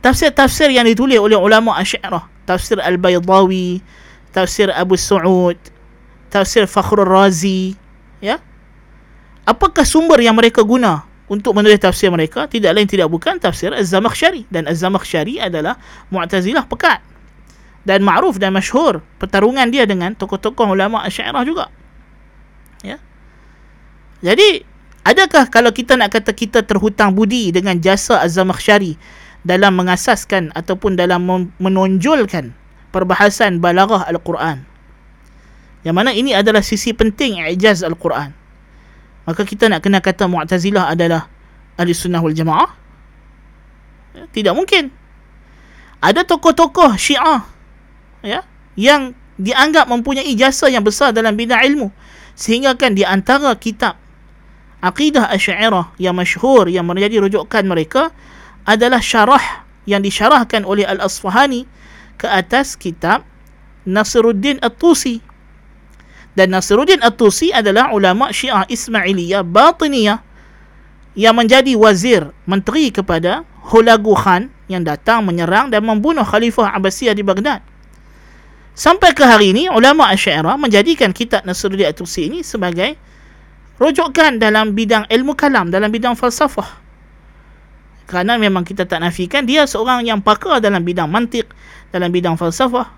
Tafsir-tafsir 0.00 0.72
yang 0.72 0.88
ditulis 0.88 1.20
oleh 1.20 1.36
ulama 1.36 1.76
Asy'ariyah 1.76 2.24
tafsir 2.48 2.80
Al-Baydawi 2.80 3.84
tafsir 4.34 4.72
Abu 4.72 4.96
Su'ud 4.96 5.58
tafsir 6.32 6.64
Fakhrul 6.64 7.06
Razi 7.06 7.76
ya 8.18 8.42
apakah 9.50 9.82
sumber 9.82 10.22
yang 10.22 10.38
mereka 10.38 10.62
guna 10.62 11.02
untuk 11.26 11.58
menulis 11.58 11.82
tafsir 11.82 12.06
mereka? 12.14 12.46
Tidak 12.46 12.70
lain 12.70 12.86
tidak 12.86 13.10
bukan 13.10 13.42
tafsir 13.42 13.74
Az-Zamakhsyari 13.74 14.46
dan 14.46 14.70
Az-Zamakhsyari 14.70 15.42
adalah 15.42 15.74
Mu'tazilah 16.14 16.70
pekat 16.70 17.02
dan 17.82 18.06
ma'ruf 18.06 18.38
dan 18.38 18.54
masyhur. 18.54 19.02
Pertarungan 19.18 19.66
dia 19.74 19.82
dengan 19.90 20.14
tokoh-tokoh 20.14 20.70
ulama 20.70 21.02
Asy'ariyah 21.02 21.42
juga. 21.42 21.66
Ya. 22.86 23.02
Jadi 24.22 24.62
adakah 25.02 25.50
kalau 25.50 25.74
kita 25.74 25.98
nak 25.98 26.14
kata 26.14 26.30
kita 26.30 26.62
terhutang 26.62 27.10
budi 27.10 27.50
dengan 27.50 27.74
jasa 27.82 28.22
Az-Zamakhsyari 28.22 28.94
dalam 29.42 29.74
mengasaskan 29.74 30.54
ataupun 30.54 30.94
dalam 30.94 31.50
menonjolkan 31.58 32.54
perbahasan 32.94 33.58
balaghah 33.58 34.06
Al-Quran? 34.06 34.62
Yang 35.80 35.94
mana 35.96 36.12
ini 36.12 36.36
adalah 36.36 36.60
sisi 36.60 36.92
penting 36.92 37.40
ijaz 37.40 37.80
Al-Quran 37.80 38.39
maka 39.28 39.42
kita 39.44 39.68
nak 39.68 39.84
kena 39.84 40.00
kata 40.00 40.26
Mu'tazilah 40.26 40.92
adalah 40.92 41.28
ahli 41.76 41.92
sunnah 41.92 42.20
wal 42.20 42.34
jamaah? 42.34 42.70
Ya, 44.16 44.24
tidak 44.32 44.54
mungkin. 44.56 44.90
Ada 46.00 46.24
tokoh-tokoh 46.24 46.96
syiah 46.96 47.44
ya, 48.24 48.42
yang 48.74 49.12
dianggap 49.36 49.88
mempunyai 49.88 50.32
jasa 50.36 50.68
yang 50.72 50.84
besar 50.84 51.12
dalam 51.12 51.36
bidang 51.36 51.60
ilmu. 51.60 51.88
Sehingga 52.36 52.76
kan 52.76 52.96
di 52.96 53.04
antara 53.04 53.52
kitab 53.60 54.00
akidah 54.80 55.28
asyairah 55.28 55.92
yang 56.00 56.16
masyhur 56.16 56.68
yang 56.72 56.88
menjadi 56.88 57.20
rujukan 57.20 57.64
mereka 57.68 58.12
adalah 58.64 59.00
syarah 59.00 59.68
yang 59.84 60.00
disyarahkan 60.00 60.64
oleh 60.64 60.88
Al-Asfahani 60.88 61.68
ke 62.16 62.28
atas 62.28 62.76
kitab 62.76 63.24
Nasiruddin 63.84 64.60
At-Tusi 64.60 65.29
dan 66.38 66.54
Nasiruddin 66.54 67.02
At-Tusi 67.02 67.50
adalah 67.50 67.90
ulama 67.90 68.30
Syiah 68.30 68.62
Ismailiyah 68.70 69.42
Batiniyah 69.42 70.22
yang 71.18 71.34
menjadi 71.34 71.74
wazir 71.74 72.30
menteri 72.46 72.94
kepada 72.94 73.42
Hulagu 73.70 74.14
Khan 74.14 74.50
yang 74.70 74.86
datang 74.86 75.26
menyerang 75.26 75.68
dan 75.74 75.82
membunuh 75.82 76.22
Khalifah 76.22 76.70
Abbasiyah 76.78 77.14
di 77.18 77.26
Baghdad. 77.26 77.62
Sampai 78.78 79.12
ke 79.12 79.26
hari 79.26 79.50
ini 79.52 79.66
ulama 79.68 80.08
Asy'ariyah 80.14 80.56
menjadikan 80.56 81.10
kitab 81.10 81.42
Nasiruddin 81.42 81.90
At-Tusi 81.90 82.30
ini 82.30 82.40
sebagai 82.46 82.94
rujukan 83.82 84.38
dalam 84.38 84.72
bidang 84.72 85.10
ilmu 85.10 85.34
kalam, 85.34 85.68
dalam 85.68 85.90
bidang 85.90 86.14
falsafah. 86.14 86.78
Kerana 88.06 88.38
memang 88.38 88.62
kita 88.66 88.86
tak 88.86 89.02
nafikan 89.02 89.46
dia 89.46 89.66
seorang 89.66 90.06
yang 90.06 90.22
pakar 90.22 90.62
dalam 90.62 90.82
bidang 90.82 91.10
mantik, 91.10 91.50
dalam 91.90 92.10
bidang 92.10 92.38
falsafah. 92.38 92.90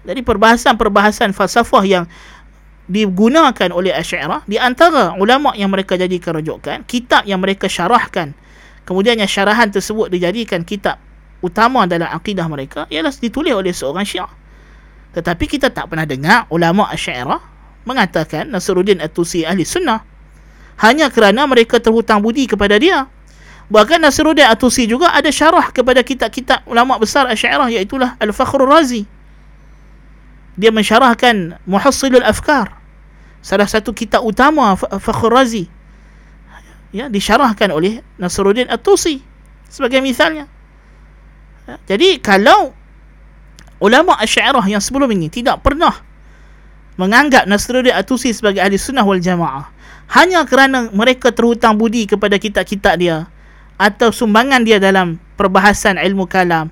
Jadi 0.00 0.24
perbahasan-perbahasan 0.24 1.36
falsafah 1.36 1.84
yang 1.84 2.04
digunakan 2.90 3.70
oleh 3.70 3.94
Asy'ariyah 3.94 4.42
di 4.50 4.58
antara 4.58 5.14
ulama 5.14 5.54
yang 5.54 5.70
mereka 5.70 5.94
jadikan 5.94 6.42
rujukan 6.42 6.82
kitab 6.90 7.22
yang 7.22 7.38
mereka 7.38 7.70
syarahkan. 7.70 8.34
Kemudiannya 8.82 9.30
syarahan 9.30 9.70
tersebut 9.70 10.10
dijadikan 10.10 10.66
kitab 10.66 10.98
utama 11.38 11.86
dalam 11.86 12.10
akidah 12.10 12.50
mereka 12.50 12.90
ialah 12.90 13.14
ditulis 13.14 13.54
oleh 13.54 13.70
seorang 13.70 14.02
Syiah. 14.02 14.34
Tetapi 15.14 15.44
kita 15.46 15.70
tak 15.70 15.94
pernah 15.94 16.02
dengar 16.02 16.50
ulama 16.50 16.90
Asy'ariyah 16.90 17.38
mengatakan 17.86 18.50
Nasruddin 18.50 18.98
At-Tusi 18.98 19.46
ahli 19.46 19.62
sunnah 19.62 20.02
hanya 20.82 21.06
kerana 21.14 21.46
mereka 21.46 21.78
terhutang 21.78 22.18
budi 22.18 22.50
kepada 22.50 22.74
dia. 22.74 23.06
Bahkan 23.70 24.02
Nasruddin 24.02 24.50
At-Tusi 24.50 24.90
juga 24.90 25.14
ada 25.14 25.30
syarah 25.30 25.70
kepada 25.70 26.02
kitab-kitab 26.02 26.66
ulama 26.66 26.98
besar 26.98 27.30
Asy'ariyah 27.30 27.70
iaitu 27.70 27.94
Al-Fakhrul 28.02 28.66
Razi. 28.66 29.06
Dia 30.58 30.74
mensyarahkan 30.74 31.62
Muhassilul 31.62 32.26
Afkar 32.26 32.79
salah 33.40 33.68
satu 33.68 33.92
kitab 33.96 34.24
utama 34.24 34.76
Fakhr 34.76 35.32
Razi. 35.32 35.64
Ya 36.90 37.06
disyarahkan 37.06 37.70
oleh 37.70 38.02
Nasruddin 38.18 38.66
At-Tusi 38.66 39.22
sebagai 39.70 40.02
misalnya. 40.02 40.50
Ya, 41.64 41.78
jadi 41.94 42.18
kalau 42.18 42.74
ulama 43.78 44.18
Asy'ariyah 44.18 44.66
yang 44.76 44.82
sebelum 44.82 45.08
ini 45.14 45.30
tidak 45.30 45.62
pernah 45.62 45.94
menganggap 46.98 47.46
Nasruddin 47.46 47.94
At-Tusi 47.94 48.34
sebagai 48.34 48.60
ahli 48.60 48.76
sunnah 48.76 49.06
wal 49.06 49.22
jamaah 49.22 49.70
hanya 50.10 50.42
kerana 50.42 50.90
mereka 50.90 51.30
terhutang 51.30 51.78
budi 51.78 52.10
kepada 52.10 52.34
kitab-kitab 52.36 52.98
dia 52.98 53.30
atau 53.78 54.10
sumbangan 54.10 54.66
dia 54.66 54.82
dalam 54.82 55.22
perbahasan 55.38 55.96
ilmu 55.96 56.26
kalam 56.26 56.68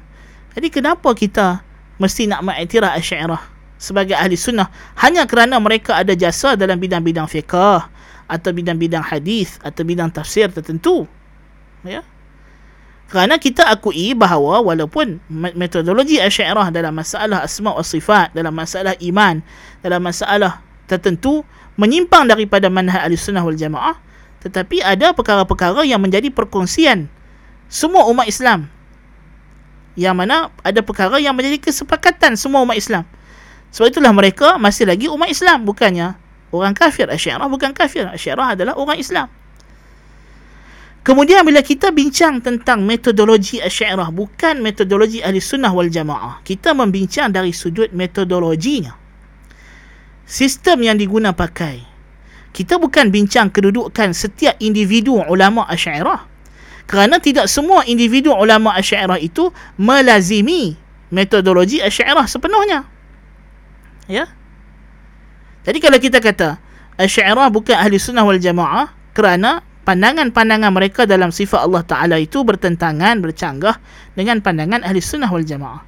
jadi 0.59 0.69
kenapa 0.69 1.15
kita 1.15 1.63
mesti 2.03 2.27
nak 2.27 2.43
mengiktiraf 2.43 2.99
Asy'ariyah 2.99 3.58
sebagai 3.79 4.19
ahli 4.19 4.35
sunnah 4.35 4.69
hanya 4.99 5.25
kerana 5.25 5.57
mereka 5.63 6.03
ada 6.03 6.13
jasa 6.13 6.59
dalam 6.59 6.77
bidang-bidang 6.83 7.31
fiqah 7.31 7.87
atau 8.29 8.51
bidang-bidang 8.53 9.01
hadis 9.01 9.57
atau 9.65 9.87
bidang 9.87 10.13
tafsir 10.13 10.53
tertentu. 10.53 11.09
Ya. 11.87 12.05
Kerana 13.09 13.41
kita 13.41 13.65
akui 13.65 14.13
bahawa 14.13 14.61
walaupun 14.61 15.17
metodologi 15.57 16.21
asyairah 16.21 16.69
dalam 16.69 16.93
masalah 16.93 17.41
asma 17.41 17.73
wa 17.73 17.81
sifat 17.81 18.37
dalam 18.37 18.53
masalah 18.53 18.93
iman 19.01 19.41
dalam 19.81 20.05
masalah 20.05 20.61
tertentu 20.85 21.41
menyimpang 21.81 22.29
daripada 22.29 22.69
manhaj 22.69 23.09
ahli 23.09 23.17
sunnah 23.17 23.41
wal 23.41 23.57
jamaah 23.57 23.97
tetapi 24.45 24.85
ada 24.85 25.17
perkara-perkara 25.17 25.89
yang 25.89 26.05
menjadi 26.05 26.29
perkongsian 26.29 27.09
semua 27.73 28.05
umat 28.13 28.29
Islam. 28.29 28.69
Yang 29.97 30.15
mana 30.15 30.53
ada 30.61 30.81
perkara 30.85 31.17
yang 31.17 31.33
menjadi 31.33 31.65
kesepakatan 31.65 32.37
semua 32.37 32.61
umat 32.61 32.77
Islam 32.77 33.09
sebab 33.75 33.93
itulah 33.93 34.13
mereka 34.17 34.57
masih 34.57 34.89
lagi 34.89 35.07
umat 35.09 35.29
Islam 35.29 35.65
bukannya 35.69 36.29
orang 36.53 36.73
kafir. 36.73 37.09
Asy'ariyah 37.09 37.49
bukan 37.49 37.71
kafir. 37.77 38.09
Asy'ariyah 38.09 38.57
adalah 38.57 38.75
orang 38.77 38.97
Islam. 39.01 39.29
Kemudian 41.05 41.41
bila 41.41 41.65
kita 41.65 41.89
bincang 41.89 42.45
tentang 42.45 42.85
metodologi 42.85 43.61
Asy'ariyah 43.65 44.13
bukan 44.13 44.61
metodologi 44.61 45.25
Ahli 45.25 45.41
Sunnah 45.41 45.73
wal 45.73 45.89
Jamaah, 45.89 46.45
kita 46.45 46.77
membincang 46.77 47.33
dari 47.33 47.53
sudut 47.57 47.93
metodologinya. 47.97 48.93
Sistem 50.29 50.85
yang 50.85 51.01
diguna 51.01 51.33
pakai. 51.33 51.81
Kita 52.53 52.77
bukan 52.77 53.09
bincang 53.09 53.49
kedudukan 53.49 54.13
setiap 54.13 54.61
individu 54.61 55.17
ulama 55.29 55.65
Asy'ariyah. 55.69 56.29
Kerana 56.89 57.21
tidak 57.21 57.49
semua 57.53 57.85
individu 57.85 58.33
ulama 58.33 58.77
Asy'ariyah 58.77 59.21
itu 59.21 59.49
melazimi 59.81 60.77
metodologi 61.09 61.81
Asy'ariyah 61.81 62.29
sepenuhnya. 62.29 62.98
Ya. 64.09 64.25
Jadi 65.69 65.79
kalau 65.85 66.01
kita 66.01 66.19
kata 66.25 66.57
Asy'ariyah 66.97 67.53
bukan 67.53 67.77
ahli 67.77 68.01
sunnah 68.01 68.25
wal 68.25 68.41
jamaah 68.41 68.91
kerana 69.13 69.63
pandangan-pandangan 69.85 70.73
mereka 70.73 71.05
dalam 71.05 71.29
sifat 71.29 71.69
Allah 71.69 71.85
Ta'ala 71.85 72.17
itu 72.17 72.41
bertentangan, 72.43 73.21
bercanggah 73.21 73.77
dengan 74.17 74.41
pandangan 74.41 74.83
ahli 74.83 74.99
sunnah 74.99 75.29
wal 75.29 75.45
jamaah. 75.45 75.85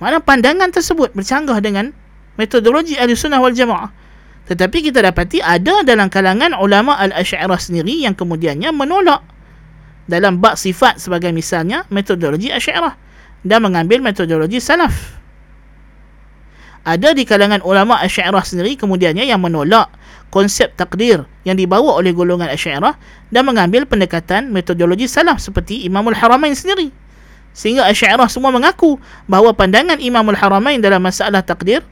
Mana 0.00 0.18
pandangan 0.24 0.72
tersebut 0.72 1.12
bercanggah 1.12 1.60
dengan 1.60 1.92
metodologi 2.40 2.96
ahli 2.96 3.12
sunnah 3.12 3.38
wal 3.38 3.52
jamaah. 3.52 3.92
Tetapi 4.48 4.90
kita 4.90 5.04
dapati 5.04 5.44
ada 5.44 5.84
dalam 5.84 6.08
kalangan 6.08 6.56
ulama 6.58 6.96
al-Asy'ariyah 6.98 7.60
sendiri 7.60 8.02
yang 8.02 8.16
kemudiannya 8.16 8.72
menolak 8.74 9.22
dalam 10.10 10.42
bab 10.42 10.58
sifat 10.58 10.98
sebagai 10.98 11.30
misalnya 11.30 11.86
metodologi 11.92 12.50
Asy'ariyah 12.50 12.96
dan 13.46 13.62
mengambil 13.62 14.02
metodologi 14.02 14.58
salaf 14.58 15.19
ada 16.84 17.12
di 17.12 17.28
kalangan 17.28 17.60
ulama 17.60 18.00
Asy'ariyah 18.00 18.44
sendiri 18.44 18.72
kemudiannya 18.80 19.28
yang 19.28 19.40
menolak 19.40 19.92
konsep 20.32 20.72
takdir 20.78 21.28
yang 21.44 21.58
dibawa 21.58 22.00
oleh 22.00 22.16
golongan 22.16 22.48
Asy'ariyah 22.48 22.96
dan 23.28 23.42
mengambil 23.44 23.84
pendekatan 23.84 24.48
metodologi 24.48 25.04
salaf 25.04 25.42
seperti 25.44 25.84
Imamul 25.84 26.16
Haramain 26.16 26.56
sendiri. 26.56 26.88
Sehingga 27.52 27.84
Asy'ariyah 27.84 28.30
semua 28.32 28.48
mengaku 28.48 28.96
bahawa 29.28 29.52
pandangan 29.52 30.00
Imamul 30.00 30.38
Haramain 30.38 30.80
dalam 30.80 31.04
masalah 31.04 31.44
takdir, 31.44 31.84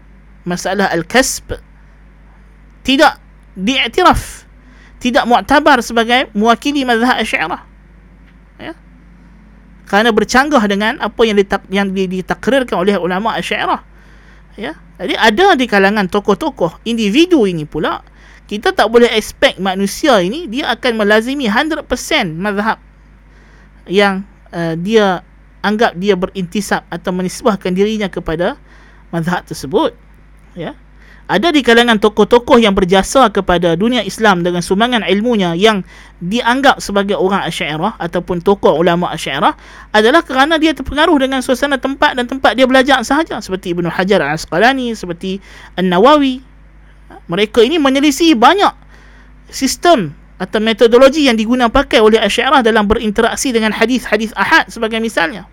masalah 0.48 0.88
al-kasb 0.88 1.60
tidak 2.80 3.20
diiktiraf, 3.52 4.48
tidak 4.96 5.28
muktabar 5.28 5.84
sebagai 5.84 6.32
mewakili 6.32 6.88
mazhab 6.88 7.20
Asy'ariyah. 7.20 7.62
Ya. 8.56 8.72
Kerana 9.84 10.16
bercanggah 10.16 10.64
dengan 10.64 10.96
apa 10.96 11.20
yang 11.28 11.36
ditak, 11.36 11.68
yang 11.68 11.92
ditakrirkan 11.92 12.80
oleh 12.80 12.96
ulama 12.96 13.36
Asy'ariyah 13.36 13.84
ya. 14.58 14.74
Jadi 14.98 15.14
ada 15.14 15.54
di 15.54 15.70
kalangan 15.70 16.10
tokoh-tokoh 16.10 16.82
individu 16.82 17.46
ini 17.46 17.62
pula 17.62 18.02
kita 18.50 18.74
tak 18.74 18.90
boleh 18.90 19.06
expect 19.14 19.62
manusia 19.62 20.18
ini 20.18 20.50
dia 20.50 20.74
akan 20.74 20.98
melazimi 20.98 21.46
100% 21.46 21.86
mazhab 22.34 22.82
yang 23.86 24.26
uh, 24.50 24.74
dia 24.74 25.22
anggap 25.62 25.94
dia 25.94 26.18
berintisab 26.18 26.82
atau 26.90 27.14
menisbahkan 27.14 27.70
dirinya 27.70 28.10
kepada 28.10 28.58
mazhab 29.14 29.46
tersebut. 29.46 29.94
Ya 30.58 30.74
ada 31.28 31.52
di 31.52 31.60
kalangan 31.60 32.00
tokoh-tokoh 32.00 32.56
yang 32.56 32.72
berjasa 32.72 33.28
kepada 33.28 33.76
dunia 33.76 34.00
Islam 34.00 34.40
dengan 34.40 34.64
sumbangan 34.64 35.04
ilmunya 35.04 35.52
yang 35.52 35.84
dianggap 36.24 36.80
sebagai 36.80 37.20
orang 37.20 37.44
Asy'ariyah 37.44 38.00
ataupun 38.00 38.40
tokoh 38.40 38.80
ulama 38.80 39.12
Asy'ariyah 39.12 39.52
adalah 39.92 40.24
kerana 40.24 40.56
dia 40.56 40.72
terpengaruh 40.72 41.20
dengan 41.20 41.44
suasana 41.44 41.76
tempat 41.76 42.16
dan 42.16 42.24
tempat 42.24 42.56
dia 42.56 42.64
belajar 42.64 43.04
sahaja. 43.04 43.44
Seperti 43.44 43.76
Ibnu 43.76 43.92
Hajar 43.92 44.24
Al-Asqalani 44.24 44.96
seperti 44.96 45.44
An-Nawawi. 45.76 46.40
Mereka 47.28 47.60
ini 47.60 47.76
menyelisih 47.76 48.32
banyak 48.32 48.72
sistem 49.52 50.16
atau 50.40 50.64
metodologi 50.64 51.28
yang 51.28 51.36
digunakan 51.36 51.68
pakai 51.68 52.00
oleh 52.00 52.24
Asy'ariyah 52.24 52.64
dalam 52.64 52.88
berinteraksi 52.88 53.52
dengan 53.52 53.76
hadis-hadis 53.76 54.32
ahad 54.32 54.72
sebagai 54.72 54.96
misalnya. 54.96 55.44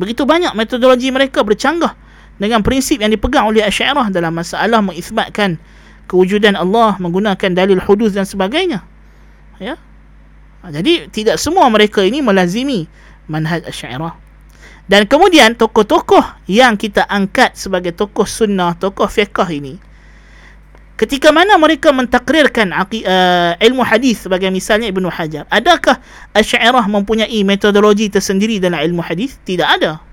Begitu 0.00 0.24
banyak 0.24 0.56
metodologi 0.56 1.12
mereka 1.12 1.44
bercanggah 1.44 2.08
dengan 2.40 2.64
prinsip 2.64 3.04
yang 3.04 3.12
dipegang 3.12 3.52
oleh 3.52 3.60
Asy'ariyah 3.60 4.08
dalam 4.08 4.32
masalah 4.32 4.80
mengisbatkan 4.80 5.60
kewujudan 6.08 6.56
Allah 6.56 6.96
menggunakan 6.96 7.52
dalil 7.52 7.76
hudus 7.84 8.16
dan 8.16 8.24
sebagainya. 8.24 8.80
Ya. 9.60 9.76
Ha, 10.64 10.72
jadi 10.72 11.12
tidak 11.12 11.36
semua 11.36 11.68
mereka 11.68 12.00
ini 12.00 12.24
melazimi 12.24 12.88
manhaj 13.28 13.68
Asy'ariyah. 13.68 14.16
Dan 14.88 15.06
kemudian 15.06 15.54
tokoh-tokoh 15.54 16.48
yang 16.50 16.74
kita 16.74 17.06
angkat 17.06 17.54
sebagai 17.54 17.94
tokoh 17.94 18.26
sunnah, 18.26 18.74
tokoh 18.74 19.06
fiqh 19.06 19.46
ini 19.52 19.78
ketika 21.00 21.32
mana 21.32 21.56
mereka 21.56 21.96
mentakrirkan 21.96 22.76
uh, 22.76 23.56
ilmu 23.56 23.80
hadis 23.80 24.28
sebagai 24.28 24.52
misalnya 24.52 24.92
Ibnu 24.92 25.08
Hajar, 25.08 25.48
adakah 25.48 25.96
Asy'ariyah 26.36 26.84
mempunyai 26.84 27.40
metodologi 27.40 28.12
tersendiri 28.12 28.60
dalam 28.60 28.84
ilmu 28.84 29.00
hadis? 29.00 29.40
Tidak 29.40 29.64
ada. 29.64 30.09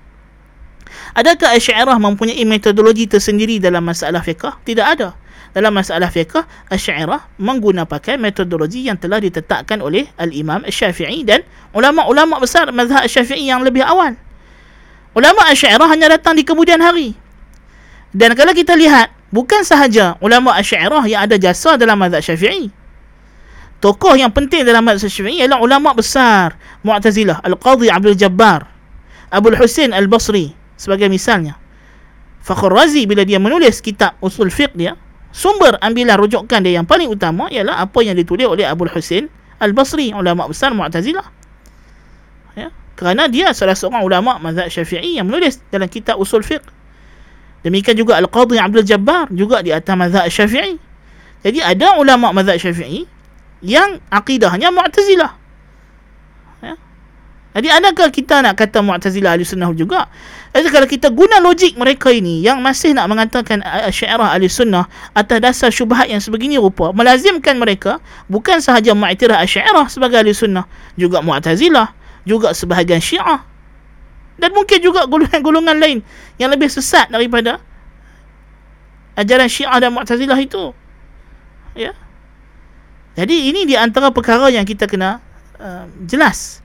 Adakah 1.16 1.56
Asy'ariyah 1.56 1.96
mempunyai 1.96 2.44
metodologi 2.44 3.08
tersendiri 3.08 3.56
dalam 3.62 3.84
masalah 3.86 4.20
fiqh? 4.20 4.44
Tidak 4.64 4.84
ada. 4.84 5.16
Dalam 5.56 5.72
masalah 5.72 6.12
fiqh, 6.12 6.44
Asy'ariyah 6.68 7.40
menggunakan 7.40 7.88
pakai 7.88 8.20
metodologi 8.20 8.84
yang 8.84 9.00
telah 9.00 9.16
ditetapkan 9.22 9.80
oleh 9.80 10.10
Al-Imam 10.20 10.66
Asy-Syafi'i 10.68 11.24
dan 11.24 11.46
ulama-ulama 11.72 12.36
besar 12.36 12.68
mazhab 12.68 13.08
Asy-Syafi'i 13.08 13.48
yang 13.48 13.64
lebih 13.64 13.80
awal. 13.80 14.20
Ulama 15.16 15.48
Asy'ariyah 15.48 15.88
hanya 15.88 16.12
datang 16.12 16.36
di 16.36 16.44
kemudian 16.44 16.84
hari. 16.84 17.16
Dan 18.12 18.36
kalau 18.36 18.52
kita 18.52 18.76
lihat, 18.76 19.08
bukan 19.32 19.64
sahaja 19.64 20.20
ulama 20.20 20.52
Asy'ariyah 20.60 21.04
yang 21.08 21.20
ada 21.24 21.40
jasa 21.40 21.80
dalam 21.80 21.96
mazhab 21.96 22.20
Syafi'i. 22.20 22.68
Tokoh 23.78 24.18
yang 24.18 24.34
penting 24.34 24.66
dalam 24.66 24.84
mazhab 24.84 25.08
Syafi'i 25.08 25.40
ialah 25.40 25.62
ulama 25.62 25.96
besar 25.96 26.60
Mu'tazilah, 26.84 27.40
Al-Qadhi 27.46 27.88
Abdul 27.88 28.18
Jabbar, 28.18 28.68
Abu 29.32 29.54
Husain 29.54 29.94
Al-Basri, 29.96 30.57
sebagai 30.78 31.10
misalnya. 31.10 31.58
Fakhr 32.40 32.70
Razi 32.72 33.04
bila 33.04 33.26
dia 33.26 33.36
menulis 33.36 33.82
kitab 33.82 34.16
usul 34.24 34.48
fiqh 34.48 34.72
dia 34.72 34.96
sumber 35.34 35.76
ambilan 35.84 36.16
rujukan 36.16 36.64
dia 36.64 36.80
yang 36.80 36.88
paling 36.88 37.10
utama 37.10 37.50
ialah 37.52 37.84
apa 37.84 38.00
yang 38.00 38.16
ditulis 38.16 38.48
oleh 38.48 38.64
Abu 38.64 38.88
Husain 38.88 39.28
Al-Basri 39.58 40.14
ulama 40.14 40.46
besar 40.46 40.72
Mu'tazilah. 40.72 41.26
Ya 42.56 42.70
kerana 42.94 43.26
dia 43.26 43.50
salah 43.52 43.74
seorang 43.74 44.06
ulama 44.06 44.38
mazhab 44.38 44.70
Syafi'i 44.70 45.18
yang 45.18 45.26
menulis 45.28 45.60
dalam 45.68 45.90
kitab 45.90 46.16
usul 46.16 46.46
fiqh. 46.46 46.64
Demikian 47.66 47.98
juga 47.98 48.16
Al-Qadhi 48.22 48.56
Abdul 48.62 48.86
Jabbar 48.86 49.28
juga 49.34 49.60
di 49.60 49.74
atas 49.74 49.94
mazhab 49.98 50.30
Syafi'i. 50.30 50.78
Jadi 51.42 51.58
ada 51.58 51.98
ulama 51.98 52.30
mazhab 52.30 52.56
Syafi'i 52.56 53.04
yang 53.66 53.98
akidahnya 54.14 54.70
Mu'tazilah 54.70 55.47
jadi 57.58 57.74
adakah 57.74 58.14
kita 58.14 58.38
nak 58.38 58.54
kata 58.54 58.78
Mu'tazilah 58.86 59.34
Ahli 59.34 59.42
Sunnah 59.42 59.74
juga? 59.74 60.06
Jadi 60.54 60.70
kalau 60.70 60.86
kita 60.86 61.10
guna 61.10 61.42
logik 61.42 61.74
mereka 61.74 62.14
ini 62.14 62.38
yang 62.38 62.62
masih 62.62 62.94
nak 62.94 63.10
mengatakan 63.10 63.58
Syiarah 63.90 64.30
Ahli 64.30 64.46
Sunnah 64.46 64.86
atas 65.10 65.42
dasar 65.42 65.70
syubhat 65.74 66.06
yang 66.06 66.22
sebegini 66.22 66.54
rupa, 66.54 66.94
melazimkan 66.94 67.58
mereka 67.58 67.98
bukan 68.30 68.62
sahaja 68.62 68.94
Mu'tirah 68.94 69.42
Syiarah 69.42 69.90
sebagai 69.90 70.22
Ahli 70.22 70.30
Sunnah, 70.30 70.70
juga 70.94 71.18
Mu'tazilah, 71.18 71.90
juga 72.22 72.54
sebahagian 72.54 73.02
Syiah. 73.02 73.42
Dan 74.38 74.54
mungkin 74.54 74.78
juga 74.78 75.02
golongan-golongan 75.10 75.82
lain 75.82 75.98
yang 76.38 76.54
lebih 76.54 76.70
sesat 76.70 77.10
daripada 77.10 77.58
ajaran 79.18 79.50
Syiah 79.50 79.82
dan 79.82 79.90
Mu'tazilah 79.90 80.38
itu. 80.38 80.70
Ya. 81.74 81.90
Jadi 83.18 83.50
ini 83.50 83.66
di 83.66 83.74
antara 83.74 84.14
perkara 84.14 84.46
yang 84.46 84.62
kita 84.62 84.86
kena 84.86 85.18
uh, 85.58 85.90
jelas 86.06 86.57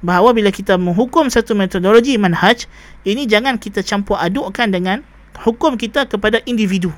bahawa 0.00 0.30
bila 0.30 0.54
kita 0.54 0.78
menghukum 0.78 1.26
satu 1.26 1.58
metodologi 1.58 2.14
manhaj 2.14 2.70
ini 3.02 3.26
jangan 3.26 3.58
kita 3.58 3.82
campur 3.82 4.14
adukkan 4.18 4.70
dengan 4.70 5.02
hukum 5.42 5.74
kita 5.78 6.06
kepada 6.06 6.42
individu. 6.46 6.94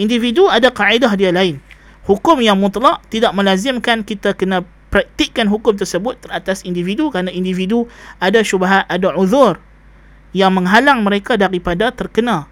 Individu 0.00 0.50
ada 0.50 0.72
kaedah 0.72 1.12
dia 1.14 1.30
lain. 1.30 1.60
Hukum 2.04 2.40
yang 2.44 2.60
mutlak 2.60 3.00
tidak 3.08 3.32
melazimkan 3.32 4.04
kita 4.04 4.36
kena 4.36 4.64
praktikkan 4.92 5.48
hukum 5.48 5.74
tersebut 5.74 6.20
teratas 6.20 6.62
individu 6.62 7.08
kerana 7.08 7.32
individu 7.32 7.88
ada 8.20 8.44
syubhat 8.44 8.86
ada 8.86 9.10
uzur 9.16 9.58
yang 10.36 10.52
menghalang 10.54 11.00
mereka 11.02 11.34
daripada 11.40 11.90
terkena 11.90 12.46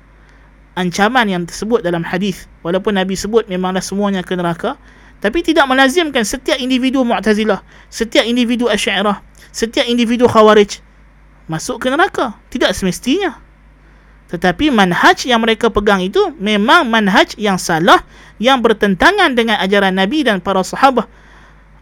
ancaman 0.73 1.29
yang 1.29 1.45
tersebut 1.45 1.85
dalam 1.85 2.03
hadis. 2.03 2.49
Walaupun 2.65 2.97
nabi 2.97 3.15
sebut 3.19 3.45
memanglah 3.47 3.85
semuanya 3.85 4.25
ke 4.25 4.33
neraka 4.35 4.81
tapi 5.23 5.39
tidak 5.47 5.71
melazimkan 5.71 6.27
setiap 6.27 6.59
individu 6.59 7.07
Mu'tazilah, 7.07 7.63
setiap 7.87 8.27
individu 8.27 8.67
Asy'ariyah, 8.67 9.23
setiap 9.53 9.85
individu 9.85 10.25
Khawarij 10.27 10.81
masuk 11.47 11.85
ke 11.85 11.93
neraka. 11.93 12.35
Tidak 12.49 12.73
semestinya. 12.73 13.39
Tetapi 14.33 14.73
manhaj 14.73 15.29
yang 15.29 15.45
mereka 15.45 15.69
pegang 15.69 16.01
itu 16.01 16.33
memang 16.41 16.89
manhaj 16.89 17.37
yang 17.37 17.61
salah 17.61 18.01
yang 18.41 18.65
bertentangan 18.65 19.37
dengan 19.37 19.61
ajaran 19.61 19.93
Nabi 19.93 20.25
dan 20.25 20.41
para 20.41 20.65
sahabat 20.65 21.05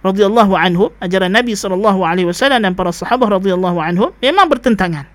radhiyallahu 0.02 0.52
anhum, 0.56 0.90
ajaran 0.98 1.30
Nabi 1.30 1.54
sallallahu 1.54 2.02
alaihi 2.02 2.26
wasallam 2.26 2.64
dan 2.64 2.72
para 2.74 2.90
sahabat 2.90 3.38
radhiyallahu 3.38 3.78
anhum 3.78 4.11
memang 4.18 4.50
bertentangan. 4.50 5.06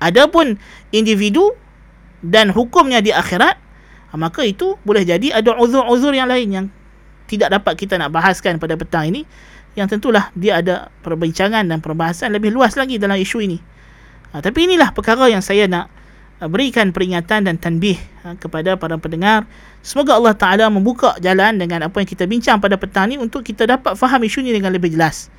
Adapun 0.00 0.56
individu 0.90 1.52
dan 2.24 2.50
hukumnya 2.50 3.04
di 3.04 3.12
akhirat 3.12 3.60
maka 4.16 4.42
itu 4.42 4.74
boleh 4.82 5.06
jadi 5.06 5.38
ada 5.38 5.54
uzur-uzur 5.54 6.10
yang 6.10 6.26
lain 6.26 6.48
yang 6.50 6.66
tidak 7.30 7.54
dapat 7.54 7.78
kita 7.78 7.94
nak 7.94 8.10
bahaskan 8.10 8.58
pada 8.58 8.74
petang 8.74 9.06
ini 9.06 9.22
yang 9.78 9.86
tentulah 9.86 10.34
dia 10.34 10.58
ada 10.58 10.90
perbincangan 11.06 11.66
dan 11.66 11.78
perbahasan 11.78 12.34
lebih 12.34 12.50
luas 12.50 12.74
lagi 12.74 12.98
dalam 12.98 13.18
isu 13.18 13.38
ini. 13.42 13.58
Ha, 14.30 14.42
tapi 14.42 14.66
inilah 14.66 14.94
perkara 14.94 15.26
yang 15.30 15.42
saya 15.42 15.66
nak 15.70 15.90
ha, 16.38 16.46
berikan 16.50 16.90
peringatan 16.90 17.46
dan 17.46 17.58
tanbih 17.58 17.98
ha, 18.22 18.34
kepada 18.38 18.74
para 18.78 18.98
pendengar. 18.98 19.46
Semoga 19.80 20.18
Allah 20.18 20.34
Ta'ala 20.36 20.66
membuka 20.68 21.16
jalan 21.22 21.56
dengan 21.56 21.86
apa 21.86 22.02
yang 22.02 22.08
kita 22.08 22.26
bincang 22.26 22.58
pada 22.58 22.76
petang 22.76 23.10
ini 23.10 23.18
untuk 23.18 23.46
kita 23.46 23.66
dapat 23.66 23.94
faham 23.94 24.20
isu 24.22 24.42
ini 24.42 24.54
dengan 24.58 24.74
lebih 24.74 24.92
jelas. 24.92 25.30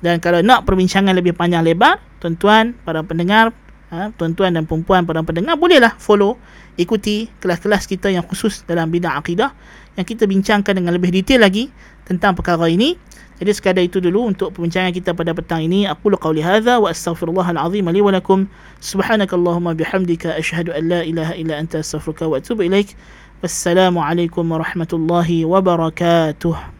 Dan 0.00 0.16
kalau 0.20 0.40
nak 0.40 0.64
perbincangan 0.64 1.12
lebih 1.12 1.36
panjang 1.36 1.60
lebar 1.60 2.00
tuan-tuan 2.24 2.72
para 2.84 3.04
pendengar 3.04 3.52
ha, 3.92 4.08
tuan-tuan 4.16 4.56
dan 4.56 4.64
perempuan 4.64 5.04
para 5.04 5.20
pendengar 5.20 5.60
bolehlah 5.60 5.92
follow 6.00 6.40
ikuti 6.80 7.28
kelas-kelas 7.42 7.84
kita 7.84 8.08
yang 8.08 8.24
khusus 8.24 8.64
dalam 8.64 8.88
bidang 8.88 9.12
akidah 9.12 9.52
yang 10.00 10.06
kita 10.08 10.24
bincangkan 10.24 10.72
dengan 10.72 10.96
lebih 10.96 11.12
detail 11.12 11.44
lagi 11.44 11.68
tentang 12.08 12.32
perkara 12.32 12.70
ini. 12.70 12.96
Jadi 13.40 13.50
sekadar 13.56 13.80
itu 13.80 14.04
dulu 14.04 14.28
untuk 14.28 14.52
perbincangan 14.52 14.92
kita 14.92 15.16
pada 15.16 15.32
petang 15.32 15.64
ini. 15.64 15.88
Aku 15.88 16.12
qauli 16.12 16.44
hadza 16.44 16.76
wa 16.76 16.92
astaghfirullahal 16.92 17.56
azim 17.56 17.88
li 17.88 18.04
wa 18.04 18.12
lakum. 18.12 18.44
Subhanakallahumma 18.84 19.72
bihamdika 19.72 20.36
asyhadu 20.36 20.76
an 20.76 20.92
la 20.92 21.00
ilaha 21.00 21.32
illa 21.32 21.56
anta 21.56 21.80
astaghfiruka 21.80 22.28
wa 22.28 22.36
atubu 22.36 22.68
ilaik. 22.68 22.92
Wassalamu 23.40 24.04
alaikum 24.04 24.44
warahmatullahi 24.44 25.48
wabarakatuh. 25.48 26.79